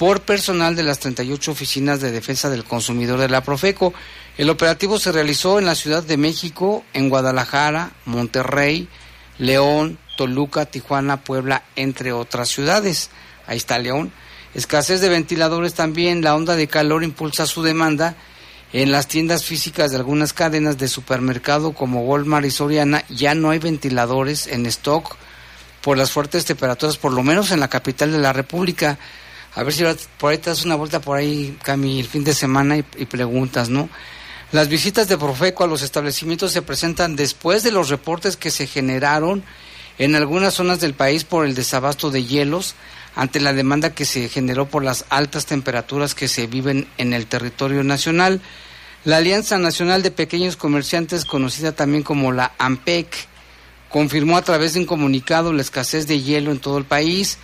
[0.00, 3.92] por personal de las 38 oficinas de defensa del consumidor de la Profeco.
[4.38, 8.88] El operativo se realizó en la Ciudad de México, en Guadalajara, Monterrey,
[9.36, 13.10] León, Toluca, Tijuana, Puebla, entre otras ciudades.
[13.46, 14.10] Ahí está León.
[14.54, 18.16] Escasez de ventiladores también, la onda de calor impulsa su demanda
[18.72, 23.50] en las tiendas físicas de algunas cadenas de supermercado como Walmart y Soriana ya no
[23.50, 25.18] hay ventiladores en stock
[25.82, 28.98] por las fuertes temperaturas, por lo menos en la capital de la República.
[29.54, 29.84] A ver si
[30.18, 33.06] por ahí te das una vuelta por ahí, Cami, el fin de semana y, y
[33.06, 33.88] preguntas, ¿no?
[34.52, 38.66] Las visitas de Profeco a los establecimientos se presentan después de los reportes que se
[38.66, 39.44] generaron
[39.98, 42.74] en algunas zonas del país por el desabasto de hielos
[43.14, 47.26] ante la demanda que se generó por las altas temperaturas que se viven en el
[47.26, 48.40] territorio nacional.
[49.04, 53.08] La Alianza Nacional de Pequeños Comerciantes, conocida también como la AMPEC,
[53.88, 57.38] confirmó a través de un comunicado la escasez de hielo en todo el país,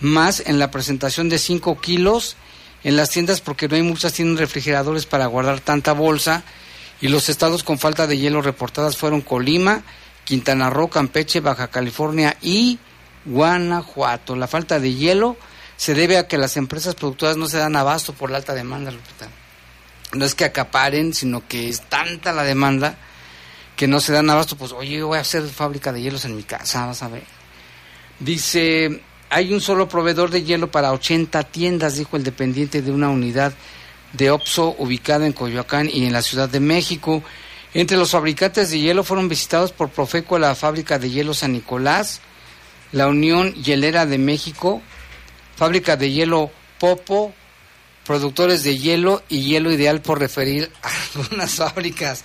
[0.00, 2.36] más en la presentación de 5 kilos
[2.82, 6.42] en las tiendas porque no hay muchas tienen refrigeradores para guardar tanta bolsa
[7.00, 9.82] y los estados con falta de hielo reportadas fueron Colima,
[10.24, 12.78] Quintana Roo, Campeche, Baja California y
[13.24, 14.36] Guanajuato.
[14.36, 15.36] La falta de hielo
[15.76, 18.92] se debe a que las empresas productoras no se dan abasto por la alta demanda,
[20.12, 22.96] No es que acaparen, sino que es tanta la demanda
[23.76, 24.56] que no se dan abasto.
[24.56, 27.24] Pues, oye, voy a hacer fábrica de hielos en mi casa, vas a ver.
[28.18, 33.10] Dice, hay un solo proveedor de hielo para 80 tiendas, dijo el dependiente de una
[33.10, 33.52] unidad
[34.12, 37.22] de OPSO ubicada en Coyoacán y en la Ciudad de México.
[37.72, 42.20] Entre los fabricantes de hielo fueron visitados por Profeco la fábrica de hielo San Nicolás,
[42.90, 44.82] la Unión Hielera de México,
[45.54, 46.50] fábrica de hielo
[46.80, 47.32] Popo,
[48.04, 52.24] productores de hielo y hielo ideal por referir a algunas fábricas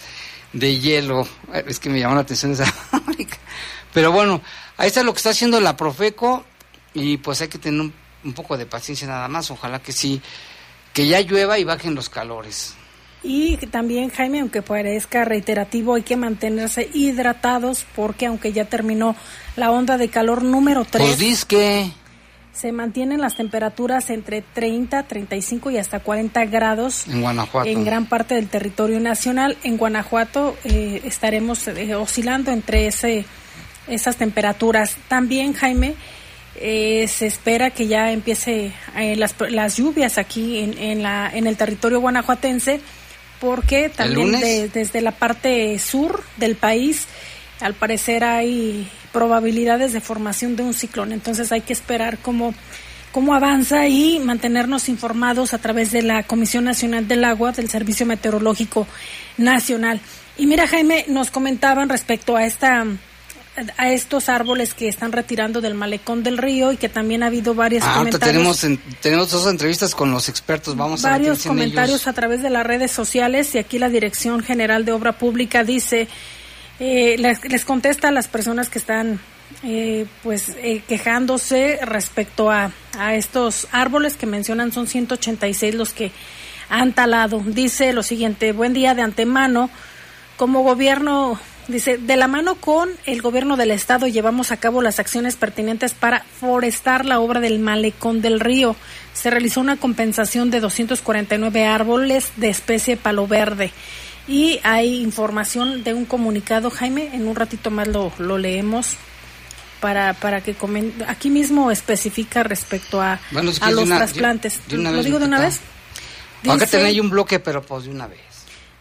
[0.54, 1.28] de hielo.
[1.68, 3.38] Es que me llamó la atención esa fábrica.
[3.94, 4.42] Pero bueno,
[4.78, 6.44] ahí está lo que está haciendo la Profeco
[6.96, 7.94] y pues hay que tener un,
[8.24, 9.52] un poco de paciencia nada más.
[9.52, 10.22] Ojalá que sí,
[10.94, 12.74] que ya llueva y bajen los calores.
[13.22, 19.16] Y también, Jaime, aunque parezca reiterativo, hay que mantenerse hidratados porque aunque ya terminó
[19.56, 21.96] la onda de calor número 3, Pues
[22.54, 27.68] se mantienen las temperaturas entre 30, 35 y hasta 40 grados en Guanajuato.
[27.68, 29.58] en gran parte del territorio nacional.
[29.64, 33.26] En Guanajuato eh, estaremos eh, oscilando entre ese,
[33.88, 34.96] esas temperaturas.
[35.10, 35.96] También, Jaime,
[36.58, 41.48] eh, se espera que ya empiece eh, las, las lluvias aquí en, en, la, en
[41.48, 42.80] el territorio guanajuatense,
[43.40, 47.08] porque también de- desde la parte sur del país,
[47.62, 51.12] al parecer hay probabilidades de formación de un ciclón.
[51.12, 52.54] Entonces hay que esperar cómo,
[53.12, 58.06] cómo avanza y mantenernos informados a través de la Comisión Nacional del Agua, del Servicio
[58.06, 58.88] Meteorológico
[59.38, 60.00] Nacional.
[60.38, 62.86] Y mira, Jaime, nos comentaban respecto a esta
[63.78, 67.56] a estos árboles que están retirando del malecón del río y que también ha habido
[67.56, 70.76] varios Ah, comentarios tenemos, en- tenemos dos entrevistas con los expertos.
[70.76, 72.08] Vamos a ver qué varios comentarios ellos.
[72.08, 76.08] a través de las redes sociales y aquí la Dirección General de Obra Pública dice,
[76.80, 79.20] eh, les, les contesta a las personas que están
[79.64, 86.12] eh, pues eh, quejándose respecto a, a estos árboles que mencionan, son 186 los que
[86.68, 87.42] han talado.
[87.46, 89.70] Dice lo siguiente, buen día de antemano,
[90.36, 95.00] como gobierno, dice, de la mano con el gobierno del estado llevamos a cabo las
[95.00, 98.76] acciones pertinentes para forestar la obra del malecón del río.
[99.14, 103.72] Se realizó una compensación de 249 árboles de especie palo verde.
[104.28, 108.96] Y hay información de un comunicado, Jaime, en un ratito más lo, lo leemos
[109.80, 114.60] para, para que comen- aquí mismo especifica respecto a, Bueno, a los una- trasplantes.
[114.70, 115.60] ¿Lo digo de una vez?
[116.44, 118.20] Acá Dice- tenía ahí un bloque, pero pues de una vez.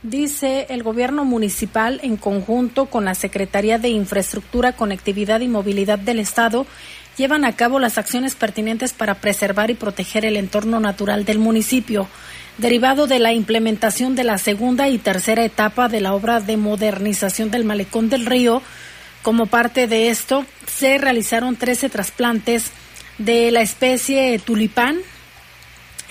[0.05, 6.19] Dice el gobierno municipal en conjunto con la Secretaría de Infraestructura, Conectividad y Movilidad del
[6.19, 6.67] Estado
[7.17, 12.07] llevan a cabo las acciones pertinentes para preservar y proteger el entorno natural del municipio,
[12.59, 17.51] derivado de la implementación de la segunda y tercera etapa de la obra de modernización
[17.51, 18.61] del malecón del río.
[19.23, 22.73] Como parte de esto, se realizaron 13 trasplantes
[23.17, 24.99] de la especie tulipán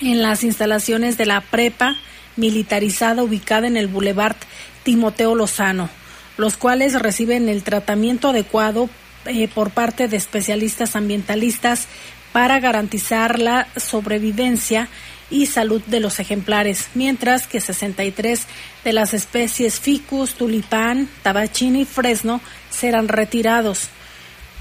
[0.00, 1.96] en las instalaciones de la prepa
[2.36, 4.36] militarizada ubicada en el Boulevard
[4.82, 5.88] Timoteo Lozano,
[6.36, 8.88] los cuales reciben el tratamiento adecuado
[9.26, 11.86] eh, por parte de especialistas ambientalistas
[12.32, 14.88] para garantizar la sobrevivencia
[15.30, 18.46] y salud de los ejemplares, mientras que 63
[18.84, 23.88] de las especies ficus, tulipán, tabachín y fresno serán retirados.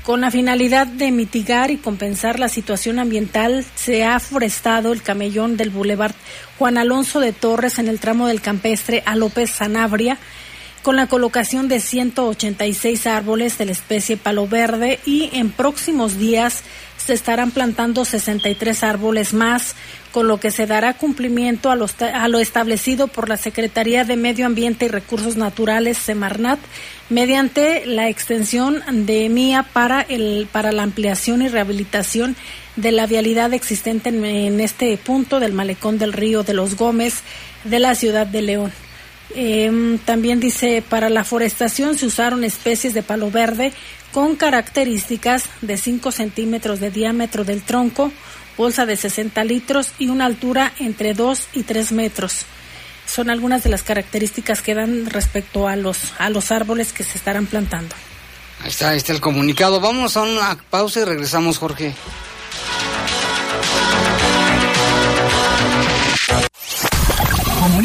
[0.03, 5.55] Con la finalidad de mitigar y compensar la situación ambiental, se ha forestado el camellón
[5.55, 6.13] del Boulevard
[6.59, 10.17] Juan Alonso de Torres en el tramo del campestre a López Sanabria,
[10.81, 16.63] con la colocación de 186 árboles de la especie palo verde y en próximos días
[17.05, 19.75] se estarán plantando 63 árboles más,
[20.11, 24.15] con lo que se dará cumplimiento a, los- a lo establecido por la Secretaría de
[24.15, 26.59] Medio Ambiente y Recursos Naturales, Semarnat,
[27.09, 32.35] mediante la extensión de MIA para, el, para la ampliación y rehabilitación
[32.75, 37.21] de la vialidad existente en, en este punto del malecón del río de los Gómez
[37.65, 38.71] de la ciudad de León.
[39.35, 43.73] Em, también dice, para la forestación se usaron especies de palo verde
[44.13, 48.11] con características de 5 centímetros de diámetro del tronco,
[48.57, 52.45] bolsa de 60 litros y una altura entre 2 y 3 metros.
[53.05, 57.17] Son algunas de las características que dan respecto a los, a los árboles que se
[57.17, 57.95] estarán plantando.
[58.61, 59.81] Ahí está, ahí está el comunicado.
[59.81, 61.93] Vamos a una pausa y regresamos, Jorge.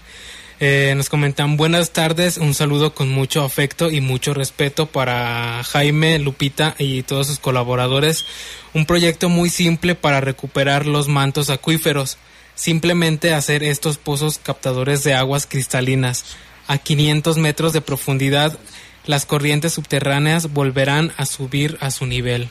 [0.62, 6.18] Eh, nos comentan buenas tardes, un saludo con mucho afecto y mucho respeto para Jaime,
[6.18, 8.26] Lupita y todos sus colaboradores.
[8.74, 12.18] Un proyecto muy simple para recuperar los mantos acuíferos.
[12.54, 16.36] Simplemente hacer estos pozos captadores de aguas cristalinas.
[16.66, 18.58] A 500 metros de profundidad,
[19.06, 22.50] las corrientes subterráneas volverán a subir a su nivel.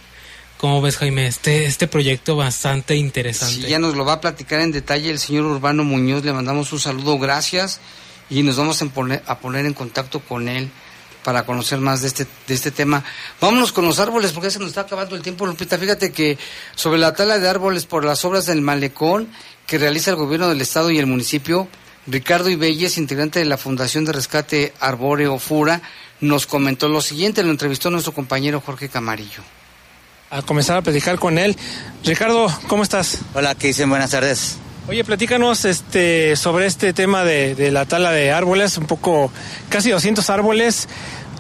[0.60, 1.26] ¿Cómo ves, Jaime?
[1.26, 3.62] Este, este proyecto bastante interesante.
[3.62, 6.26] Sí, ya nos lo va a platicar en detalle el señor Urbano Muñoz.
[6.26, 7.80] Le mandamos un saludo, gracias.
[8.30, 10.70] Y nos vamos a poner, a poner en contacto con él
[11.24, 13.06] para conocer más de este, de este tema.
[13.40, 15.78] Vámonos con los árboles, porque se nos está acabando el tiempo, Lupita.
[15.78, 16.38] Fíjate que
[16.76, 19.30] sobre la tala de árboles por las obras del malecón
[19.66, 21.70] que realiza el gobierno del estado y el municipio,
[22.06, 25.82] Ricardo Ibelles, integrante de la Fundación de Rescate Arbóreo Fura,
[26.20, 29.42] nos comentó lo siguiente, lo entrevistó nuestro compañero Jorge Camarillo
[30.30, 31.56] a comenzar a platicar con él.
[32.04, 33.20] Ricardo, ¿cómo estás?
[33.34, 33.90] Hola, ¿qué dicen?
[33.90, 34.58] Buenas tardes.
[34.88, 39.32] Oye, platícanos este, sobre este tema de, la tala de árboles, un poco,
[39.70, 40.88] casi 200 árboles.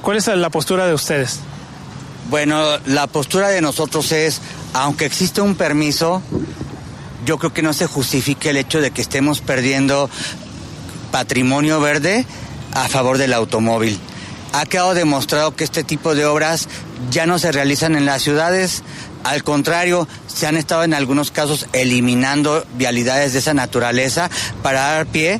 [0.01, 1.39] ¿Cuál es la postura de ustedes?
[2.29, 4.41] Bueno, la postura de nosotros es,
[4.73, 6.21] aunque existe un permiso,
[7.25, 10.09] yo creo que no se justifique el hecho de que estemos perdiendo
[11.11, 12.25] patrimonio verde
[12.73, 13.99] a favor del automóvil
[14.53, 16.67] ha quedado demostrado que este tipo de obras
[17.11, 18.83] ya no se realizan en las ciudades,
[19.23, 24.29] al contrario, se han estado en algunos casos eliminando vialidades de esa naturaleza
[24.63, 25.39] para dar pie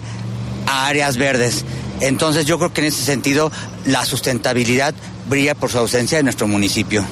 [0.68, 1.66] a áreas verdes.
[2.02, 3.52] Entonces yo creo que en ese sentido
[3.86, 4.94] la sustentabilidad
[5.28, 7.06] brilla por su ausencia en nuestro municipio.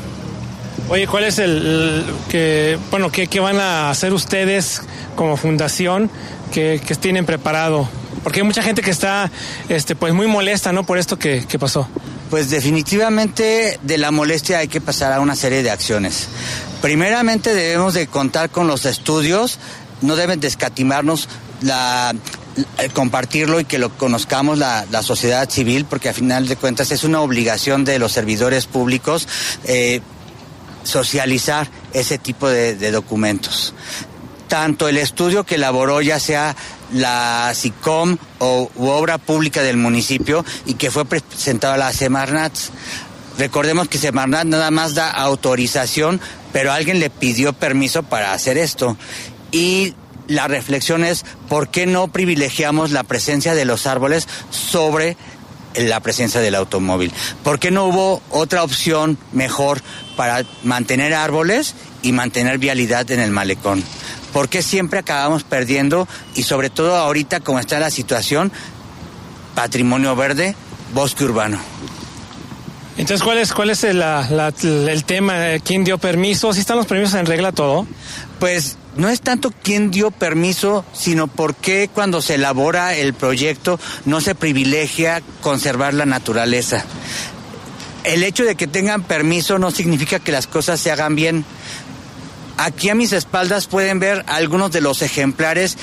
[0.90, 4.82] Oye, ¿cuál es el, que, bueno, qué, van a hacer ustedes
[5.16, 6.10] como fundación
[6.54, 7.90] que, que tienen preparado
[8.28, 9.32] porque hay mucha gente que está
[9.70, 10.86] este, pues muy molesta ¿no?
[10.86, 11.88] por esto que, pasó.
[12.30, 16.28] Pues definitivamente de la molestia hay que pasar a una serie de acciones.
[16.82, 19.60] Primeramente debemos de contar con los estudios,
[20.02, 21.30] no deben descatimarnos
[21.62, 22.14] la,
[22.92, 27.22] compartirlo y que lo conozcamos la, sociedad civil, porque a final de cuentas es una
[27.22, 29.26] obligación de los servidores públicos
[29.64, 30.02] eh,
[30.84, 33.74] socializar ese tipo de, de, documentos.
[34.50, 36.58] Tanto el estudio que elaboró ya sea
[36.94, 42.54] la SICOM o obra pública del municipio y que fue presentado a la Semarnat.
[43.38, 46.20] Recordemos que Semarnat nada más da autorización,
[46.54, 48.98] pero alguien le pidió permiso para hacer esto.
[49.52, 49.94] Y
[50.28, 55.18] la reflexión es, ¿por qué no privilegiamos la presencia de los árboles sobre
[55.76, 57.14] la presencia del automóvil?
[57.44, 59.82] ¿Por qué no hubo otra opción mejor
[60.16, 63.84] para mantener árboles y mantener vialidad en el malecón?
[64.38, 66.08] ¿Por qué siempre acabamos perdiendo?
[66.36, 68.52] Y sobre todo ahorita, como está la situación,
[69.56, 70.56] patrimonio verde,
[70.94, 71.60] bosque urbano.
[73.00, 75.58] Entonces, ¿cuál es, cuál es el, el tema?
[75.64, 76.54] ¿Quién dio permiso?
[76.54, 77.88] ¿Si están los permisos en regla todo?
[78.40, 83.80] Pues no es tanto quién dio permiso, sino por qué cuando se elabora el proyecto
[84.06, 86.86] no se privilegia conservar la naturaleza.
[88.04, 91.44] El hecho de que tengan permiso no significa que las cosas se hagan bien.
[92.58, 95.78] Aquí a mis espaldas pueden ver algunos de los ejemplares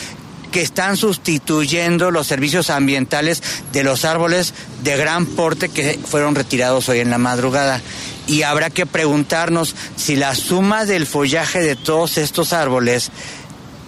[0.51, 4.55] que están sustituyendo los servicios ambientales de los árboles
[4.85, 7.81] de gran porte que fueron retirados hoy en la madrugada.
[8.29, 13.11] Y habrá que preguntarnos si la suma del follaje de todos estos árboles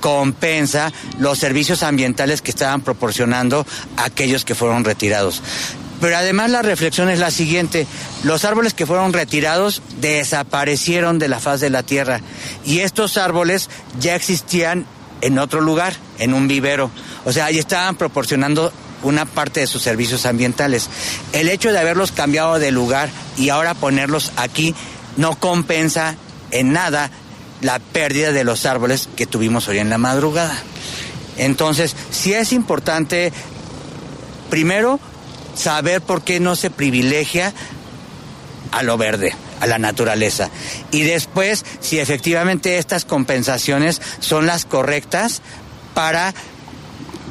[0.01, 3.67] compensa los servicios ambientales que estaban proporcionando
[3.97, 5.43] aquellos que fueron retirados.
[6.01, 7.87] Pero además la reflexión es la siguiente,
[8.27, 12.21] los árboles que fueron retirados desaparecieron de la faz de la tierra
[12.65, 13.71] y estos árboles
[14.01, 14.85] ya existían
[15.21, 16.91] en otro lugar, en un vivero.
[17.25, 18.73] O sea, ahí estaban proporcionando
[19.05, 20.91] una parte de sus servicios ambientales.
[21.33, 24.75] El hecho de haberlos cambiado de lugar y ahora ponerlos aquí
[25.17, 26.17] no compensa
[26.51, 27.13] en nada
[27.61, 30.59] la pérdida de los árboles que tuvimos hoy en la madrugada.
[31.37, 33.33] Entonces, sí es importante,
[34.51, 34.99] primero,
[35.55, 37.55] saber por qué no se privilegia
[38.77, 40.51] a lo verde, a la naturaleza.
[40.91, 45.41] Y después, si efectivamente estas compensaciones son las correctas
[45.95, 46.35] para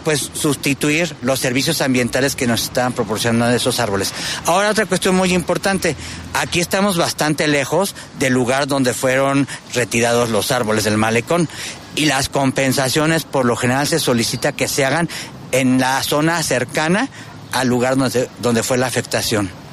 [0.04, 4.12] pues sustituir los servicios ambientales que nos están proporcionando esos árboles.
[4.46, 5.96] Ahora otra cuestión muy importante,
[6.34, 11.48] aquí estamos bastante lejos del lugar donde fueron retirados los árboles del malecón
[11.96, 15.10] y las compensaciones por lo general se solicita que se hagan
[15.52, 17.10] en la zona cercana
[17.52, 19.65] al lugar donde, donde fue la afectación.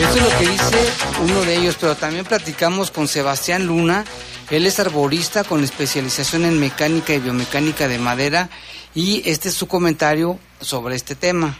[0.00, 0.92] Eso es lo que dice
[1.22, 4.04] uno de ellos, pero también platicamos con Sebastián Luna.
[4.50, 8.50] Él es arborista con especialización en mecánica y biomecánica de madera
[8.94, 11.56] y este es su comentario sobre este tema.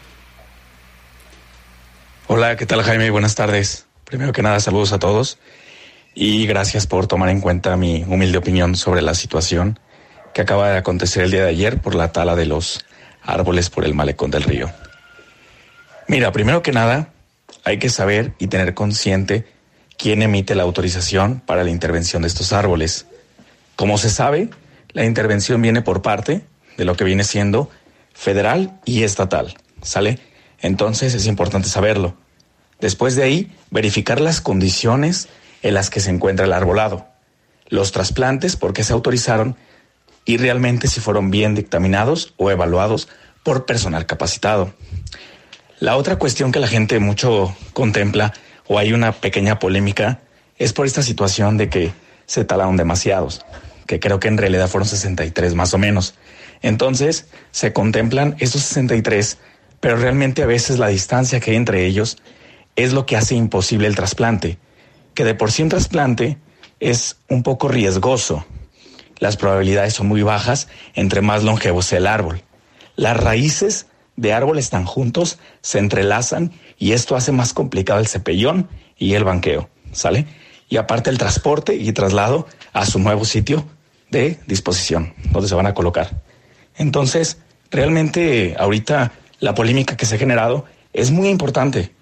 [2.26, 3.10] Hola, ¿qué tal Jaime?
[3.10, 3.86] Buenas tardes.
[4.04, 5.38] Primero que nada, saludos a todos
[6.14, 9.78] y gracias por tomar en cuenta mi humilde opinión sobre la situación
[10.34, 12.84] que acaba de acontecer el día de ayer por la tala de los
[13.22, 14.70] árboles por el malecón del río.
[16.10, 17.12] Mira, primero que nada,
[17.62, 19.46] hay que saber y tener consciente
[19.96, 23.06] quién emite la autorización para la intervención de estos árboles.
[23.76, 24.50] Como se sabe,
[24.88, 26.44] la intervención viene por parte
[26.76, 27.70] de lo que viene siendo
[28.12, 30.18] federal y estatal, ¿sale?
[30.60, 32.16] Entonces es importante saberlo.
[32.80, 35.28] Después de ahí, verificar las condiciones
[35.62, 37.06] en las que se encuentra el arbolado,
[37.68, 39.54] los trasplantes, por qué se autorizaron
[40.24, 43.06] y realmente si fueron bien dictaminados o evaluados
[43.44, 44.74] por personal capacitado.
[45.80, 48.34] La otra cuestión que la gente mucho contempla
[48.66, 50.20] o hay una pequeña polémica
[50.58, 51.92] es por esta situación de que
[52.26, 53.46] se talaron demasiados,
[53.86, 56.16] que creo que en realidad fueron 63 más o menos.
[56.60, 59.38] Entonces, se contemplan esos 63,
[59.80, 62.18] pero realmente a veces la distancia que hay entre ellos
[62.76, 64.58] es lo que hace imposible el trasplante,
[65.14, 66.36] que de por sí un trasplante
[66.78, 68.44] es un poco riesgoso.
[69.18, 72.42] Las probabilidades son muy bajas entre más longevo sea el árbol.
[72.96, 78.68] Las raíces de árbol están juntos, se entrelazan y esto hace más complicado el cepellón
[78.98, 80.26] y el banqueo, ¿sale?
[80.68, 83.66] Y aparte el transporte y traslado a su nuevo sitio
[84.10, 86.22] de disposición, donde se van a colocar.
[86.76, 87.38] Entonces,
[87.70, 91.92] realmente ahorita la polémica que se ha generado es muy importante,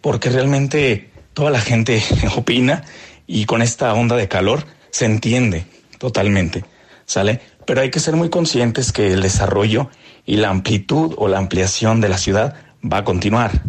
[0.00, 2.02] porque realmente toda la gente
[2.36, 2.84] opina
[3.26, 5.66] y con esta onda de calor se entiende
[5.98, 6.64] totalmente,
[7.04, 7.40] ¿sale?
[7.66, 9.90] Pero hay que ser muy conscientes que el desarrollo
[10.26, 13.62] y la amplitud o la ampliación de la ciudad va a continuar.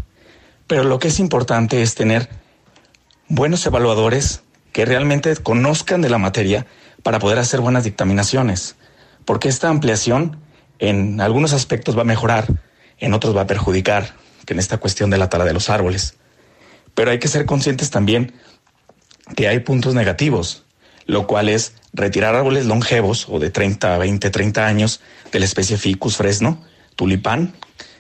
[0.66, 2.30] Pero lo que es importante es tener
[3.30, 4.42] buenos evaluadores
[4.74, 6.66] que realmente conozcan de la materia
[7.04, 8.76] para poder hacer buenas dictaminaciones,
[9.24, 10.42] porque esta ampliación
[10.80, 12.48] en algunos aspectos va a mejorar,
[13.00, 16.16] en otros va a perjudicar, que en esta cuestión de la tala de los árboles.
[16.94, 18.34] Pero hay que ser conscientes también
[19.36, 20.66] que hay puntos negativos,
[21.08, 25.02] lo cual es retirar árboles longevos o de 30, 20, 30 años
[25.32, 26.64] de la especie Ficus fresno,
[26.96, 27.56] tulipán,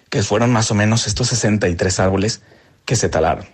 [0.09, 2.41] que fueron más o menos estos 63 árboles
[2.85, 3.47] que se talaron.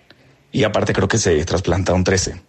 [0.52, 2.42] Y aparte creo que se trasplantaron 13.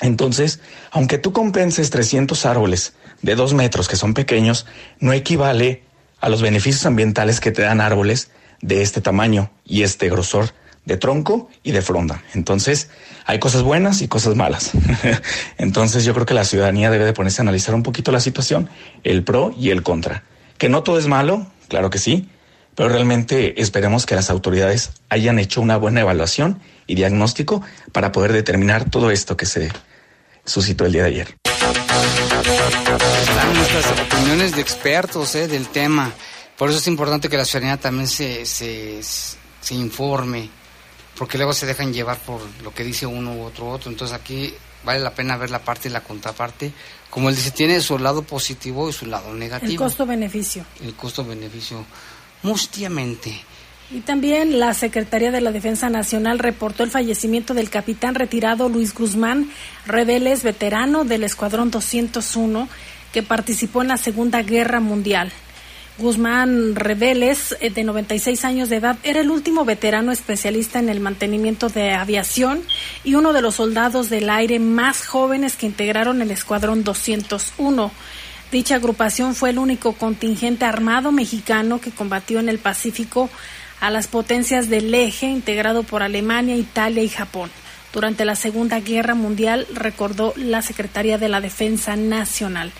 [0.00, 0.60] Entonces,
[0.90, 4.66] aunque tú compenses 300 árboles de 2 metros que son pequeños,
[5.00, 5.82] no equivale
[6.20, 10.52] a los beneficios ambientales que te dan árboles de este tamaño y este grosor
[10.88, 12.24] de tronco y de fronda.
[12.34, 12.88] Entonces,
[13.26, 14.72] hay cosas buenas y cosas malas.
[15.58, 18.70] Entonces, yo creo que la ciudadanía debe de ponerse a analizar un poquito la situación,
[19.04, 20.24] el pro y el contra.
[20.56, 22.30] Que no todo es malo, claro que sí,
[22.74, 27.60] pero realmente esperemos que las autoridades hayan hecho una buena evaluación y diagnóstico
[27.92, 29.70] para poder determinar todo esto que se
[30.46, 31.36] suscitó el día de ayer.
[33.20, 36.14] Están nuestras opiniones de expertos eh, del tema.
[36.56, 40.48] Por eso es importante que la ciudadanía también se, se, se informe
[41.18, 43.90] porque luego se dejan llevar por lo que dice uno u otro otro.
[43.90, 44.54] Entonces aquí
[44.84, 46.72] vale la pena ver la parte y la contraparte.
[47.10, 49.72] Como él dice, tiene su lado positivo y su lado negativo.
[49.72, 50.64] El costo-beneficio.
[50.80, 51.84] El costo-beneficio.
[52.42, 53.42] Mustiamente.
[53.90, 58.94] Y también la Secretaría de la Defensa Nacional reportó el fallecimiento del capitán retirado Luis
[58.94, 59.50] Guzmán
[59.86, 62.68] Reveles, veterano del Escuadrón 201,
[63.12, 65.32] que participó en la Segunda Guerra Mundial.
[65.98, 71.00] Guzmán Reveles, eh, de 96 años de edad, era el último veterano especialista en el
[71.00, 72.62] mantenimiento de aviación
[73.02, 77.90] y uno de los soldados del aire más jóvenes que integraron el Escuadrón 201.
[78.52, 83.28] Dicha agrupación fue el único contingente armado mexicano que combatió en el Pacífico
[83.80, 87.50] a las potencias del eje integrado por Alemania, Italia y Japón.
[87.92, 92.70] Durante la Segunda Guerra Mundial, recordó la Secretaría de la Defensa Nacional.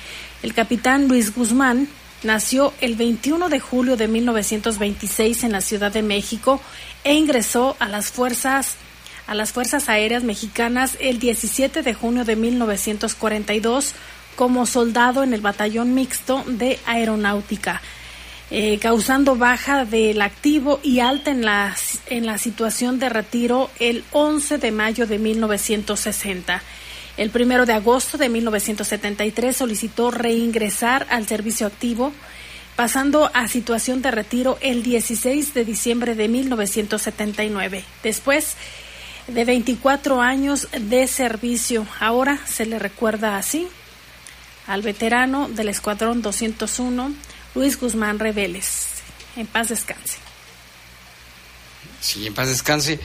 [0.43, 1.89] El capitán Luis Guzmán
[2.23, 6.61] Nació el 21 de julio de 1926 en la Ciudad de México
[7.05, 8.77] e ingresó a las fuerzas
[9.29, 13.95] a las Fuerzas Aéreas Mexicanas el 17 de junio de 1942
[14.37, 17.83] como soldado en el Batallón Mixto de Aeronáutica,
[18.51, 24.03] eh, causando baja del activo y alta en la, en la situación de retiro el
[24.13, 26.63] 11 de mayo de 1960.
[27.19, 32.13] El primero de agosto de 1973 solicitó reingresar al servicio activo,
[32.77, 37.85] pasando a situación de retiro el 16 de diciembre de 1979.
[38.05, 38.55] Después
[39.27, 43.67] de 24 años de servicio, ahora se le recuerda así
[44.69, 47.13] al veterano del Escuadrón 201,
[47.57, 48.87] Luis Guzmán Reveles.
[49.35, 50.19] En paz descanse.
[52.01, 53.01] Sí, en paz descanse.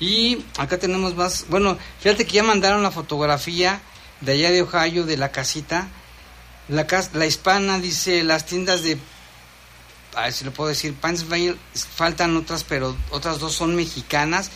[0.00, 1.46] Y acá tenemos más.
[1.48, 3.80] Bueno, fíjate que ya mandaron la fotografía
[4.20, 5.88] de allá de Ohio, de la casita.
[6.68, 8.98] La, la hispana dice: las tiendas de.
[10.14, 10.94] A ver si lo puedo decir.
[10.94, 11.56] Pansville,
[11.94, 14.50] faltan otras, pero otras dos son mexicanas.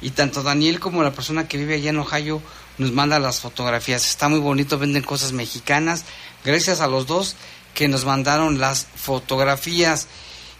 [0.00, 2.40] Y tanto Daniel como la persona que vive allá en Ohio
[2.78, 4.08] nos manda las fotografías.
[4.08, 6.04] Está muy bonito, venden cosas mexicanas.
[6.44, 7.34] Gracias a los dos
[7.74, 10.06] que nos mandaron las fotografías.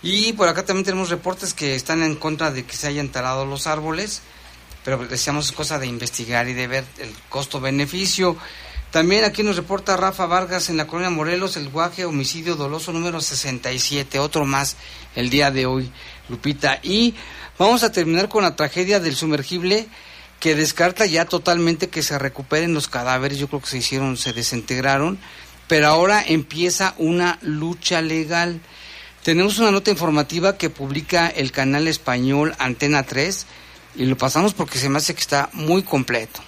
[0.03, 3.47] Y por acá también tenemos reportes que están en contra de que se hayan talado
[3.47, 4.23] los árboles,
[4.85, 8.37] pero decíamos es cosa de investigar y de ver el costo-beneficio.
[8.91, 13.21] También aquí nos reporta Rafa Vargas en la colonia Morelos, el guaje homicidio doloso número
[13.21, 14.77] 67, otro más
[15.15, 15.93] el día de hoy,
[16.29, 16.81] Lupita.
[16.83, 17.15] Y
[17.59, 19.89] vamos a terminar con la tragedia del sumergible
[20.41, 24.33] que descarta ya totalmente que se recuperen los cadáveres, yo creo que se hicieron, se
[24.33, 25.19] desintegraron,
[25.67, 28.61] pero ahora empieza una lucha legal.
[29.23, 33.47] Tenemos una nota informativa que publica el canal español Antena 3
[33.97, 36.41] y lo pasamos porque se me hace que está muy completo.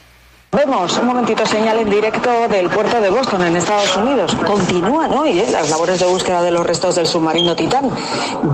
[0.53, 4.35] Vemos un momentito señal en directo del puerto de Boston en Estados Unidos.
[4.35, 5.47] Continúan hoy ¿eh?
[5.49, 7.89] las labores de búsqueda de los restos del submarino Titán.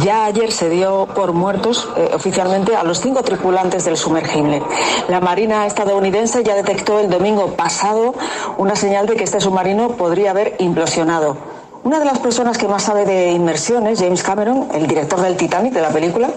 [0.01, 4.63] Ya ayer se dio por muertos eh, oficialmente a los cinco tripulantes del sumergible.
[5.09, 8.15] La Marina estadounidense ya detectó el domingo pasado
[8.59, 11.56] una señal de que este submarino podría haber implosionado.
[11.87, 15.73] Una de las personas que más sabe de inmersiones, James Cameron, el director del Titanic
[15.73, 16.31] de la película,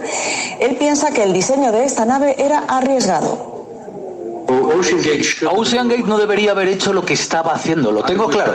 [0.59, 4.45] él piensa que el diseño de esta nave era arriesgado.
[4.47, 8.53] Ocean Gate no debería haber hecho lo que estaba haciendo, lo tengo claro.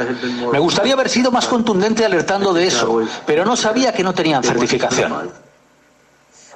[0.53, 4.45] Me gustaría haber sido más contundente alertando de eso, pero no sabía que no tenían
[4.45, 5.33] certificación.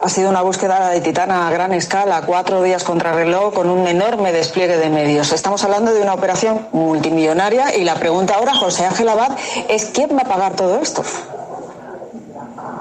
[0.01, 3.89] Ha sido una búsqueda de Titana a gran escala, cuatro días contra reloj, con un
[3.89, 5.33] enorme despliegue de medios.
[5.33, 9.37] Estamos hablando de una operación multimillonaria y la pregunta ahora, José Ángel Abad,
[9.69, 11.03] es ¿quién va a pagar todo esto?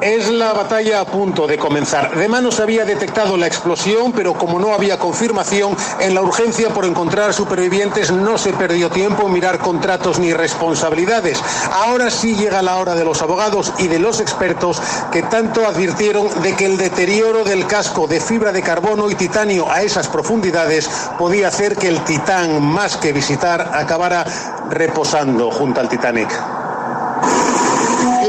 [0.01, 2.15] Es la batalla a punto de comenzar.
[2.15, 6.85] De manos había detectado la explosión, pero como no había confirmación, en la urgencia por
[6.85, 11.41] encontrar supervivientes no se perdió tiempo en mirar contratos ni responsabilidades.
[11.71, 14.79] Ahora sí llega la hora de los abogados y de los expertos
[15.11, 19.71] que tanto advirtieron de que el deterioro del casco de fibra de carbono y titanio
[19.71, 24.25] a esas profundidades podía hacer que el Titán, más que visitar, acabara
[24.69, 26.56] reposando junto al Titanic.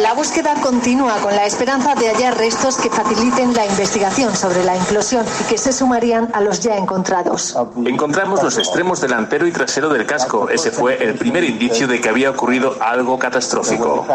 [0.09, 4.75] La búsqueda continúa con la esperanza de hallar restos que faciliten la investigación sobre la
[4.75, 7.55] implosión y que se sumarían a los ya encontrados.
[7.85, 10.49] Encontramos los extremos delantero y trasero del casco.
[10.49, 14.07] Ese fue el primer indicio de que había ocurrido algo catastrófico.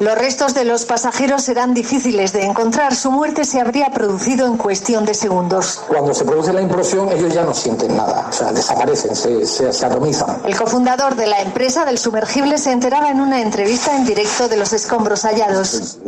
[0.00, 2.94] Los restos de los pasajeros serán difíciles de encontrar.
[2.94, 5.82] Su muerte se habría producido en cuestión de segundos.
[5.86, 9.70] Cuando se produce la implosión, ellos ya no sienten nada, o sea, desaparecen, se, se,
[9.70, 10.40] se atomizan.
[10.46, 14.56] El cofundador de la empresa del sumergible se enteraba en una entrevista en directo de
[14.56, 15.98] los escombros hallados.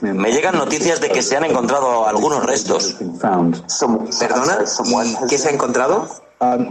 [0.00, 2.96] Me llegan noticias de que se han encontrado algunos restos.
[4.18, 4.58] ¿Perdona?
[5.28, 6.08] ¿Qué se ha encontrado?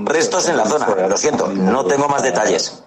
[0.05, 0.87] Restos en la zona.
[1.07, 2.83] Lo siento, no tengo más detalles.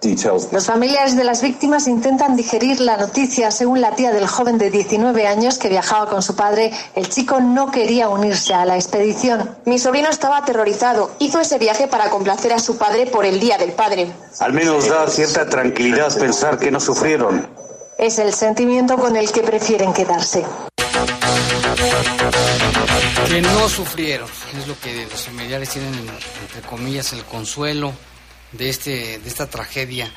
[0.51, 3.51] Los familiares de las víctimas intentan digerir la noticia.
[3.51, 7.41] Según la tía del joven de 19 años que viajaba con su padre, el chico
[7.41, 9.57] no quería unirse a la expedición.
[9.65, 11.11] Mi sobrino estaba aterrorizado.
[11.19, 14.13] Hizo ese viaje para complacer a su padre por el Día del Padre.
[14.39, 17.66] Al menos da cierta tranquilidad pensar que no sufrieron.
[17.97, 20.43] Es el sentimiento con el que prefieren quedarse.
[23.27, 27.93] Que no sufrieron, es lo que los familiares tienen, entre comillas, el consuelo
[28.51, 30.11] de, este, de esta tragedia.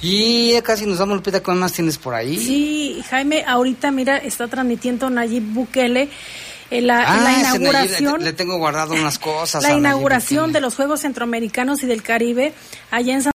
[0.00, 2.36] Y ya casi nos vamos, Lupita, ¿qué más tienes por ahí?
[2.38, 6.08] Sí, Jaime, ahorita, mira, está transmitiendo Nayib Bukele
[6.70, 8.04] en la, en la Ah, ese inauguración.
[8.04, 9.62] Nayib, le, le tengo guardado unas cosas.
[9.62, 12.52] La Nayib inauguración de los Juegos Centroamericanos y del Caribe
[12.90, 13.30] allá en San